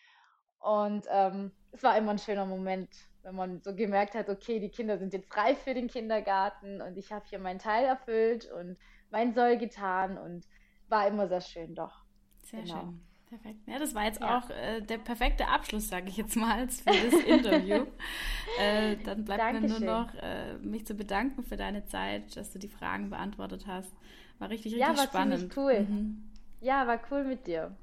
Und 0.58 1.06
ähm, 1.10 1.52
es 1.72 1.82
war 1.82 1.96
immer 1.96 2.12
ein 2.12 2.18
schöner 2.18 2.46
Moment, 2.46 2.90
wenn 3.22 3.34
man 3.34 3.60
so 3.62 3.74
gemerkt 3.74 4.14
hat, 4.14 4.28
okay, 4.28 4.60
die 4.60 4.70
Kinder 4.70 4.98
sind 4.98 5.12
jetzt 5.12 5.34
reif 5.36 5.58
für 5.62 5.74
den 5.74 5.88
Kindergarten 5.88 6.80
und 6.80 6.96
ich 6.96 7.12
habe 7.12 7.24
hier 7.28 7.38
meinen 7.38 7.58
Teil 7.58 7.84
erfüllt 7.84 8.50
und 8.50 8.78
mein 9.10 9.34
Soll 9.34 9.58
getan 9.58 10.18
und 10.18 10.46
war 10.88 11.06
immer 11.06 11.28
sehr 11.28 11.40
schön, 11.40 11.74
doch. 11.74 12.04
Sehr 12.44 12.62
genau. 12.62 12.80
schön. 12.80 13.11
Perfekt. 13.32 13.66
Ja, 13.66 13.78
das 13.78 13.94
war 13.94 14.04
jetzt 14.04 14.20
ja. 14.20 14.36
auch 14.36 14.50
äh, 14.50 14.82
der 14.82 14.98
perfekte 14.98 15.48
Abschluss, 15.48 15.88
sage 15.88 16.08
ich 16.08 16.18
jetzt 16.18 16.36
mal, 16.36 16.68
für 16.68 16.90
das 16.90 17.14
Interview. 17.24 17.86
äh, 18.60 18.96
dann 19.06 19.24
bleibt 19.24 19.40
Dankeschön. 19.40 19.80
mir 19.80 19.86
nur 19.86 20.00
noch, 20.02 20.14
äh, 20.16 20.58
mich 20.58 20.86
zu 20.86 20.94
bedanken 20.94 21.42
für 21.42 21.56
deine 21.56 21.86
Zeit, 21.86 22.36
dass 22.36 22.52
du 22.52 22.58
die 22.58 22.68
Fragen 22.68 23.08
beantwortet 23.08 23.66
hast. 23.66 23.90
War 24.38 24.50
richtig, 24.50 24.74
richtig 24.74 24.86
ja, 24.86 24.94
war 24.94 25.04
spannend. 25.04 25.56
cool. 25.56 25.80
Mhm. 25.80 26.24
Ja, 26.60 26.86
war 26.86 27.00
cool 27.10 27.24
mit 27.24 27.46
dir. 27.46 27.74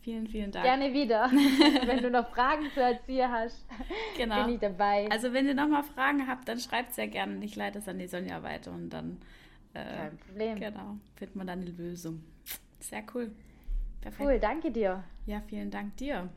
Vielen, 0.00 0.26
vielen 0.26 0.50
Dank. 0.50 0.64
Gerne 0.64 0.92
wieder. 0.92 1.30
wenn 1.86 2.02
du 2.02 2.10
noch 2.10 2.28
Fragen 2.30 2.68
zu 2.74 2.80
erzählen 2.80 3.30
hast, 3.30 3.64
genau. 4.16 4.46
bin 4.46 4.54
ich 4.54 4.60
dabei. 4.60 5.08
Also 5.12 5.32
wenn 5.32 5.46
ihr 5.46 5.54
nochmal 5.54 5.84
Fragen 5.84 6.26
habt, 6.26 6.48
dann 6.48 6.58
schreibt 6.58 6.94
sehr 6.94 7.06
gerne. 7.06 7.44
Ich 7.44 7.54
leite 7.54 7.78
es 7.78 7.86
an 7.86 8.00
die 8.00 8.08
Sonja 8.08 8.42
weiter 8.42 8.72
und 8.72 8.90
dann 8.90 9.18
äh, 9.74 9.84
Kein 9.84 10.18
Problem. 10.18 10.58
Genau, 10.58 10.96
findet 11.14 11.36
man 11.36 11.46
dann 11.46 11.60
eine 11.60 11.70
Lösung. 11.70 12.24
Sehr 12.80 13.04
cool. 13.14 13.30
Perfekt. 14.00 14.20
Cool, 14.20 14.38
danke 14.40 14.70
dir. 14.70 15.04
Ja, 15.26 15.40
vielen 15.40 15.70
Dank 15.70 15.96
dir. 15.96 16.28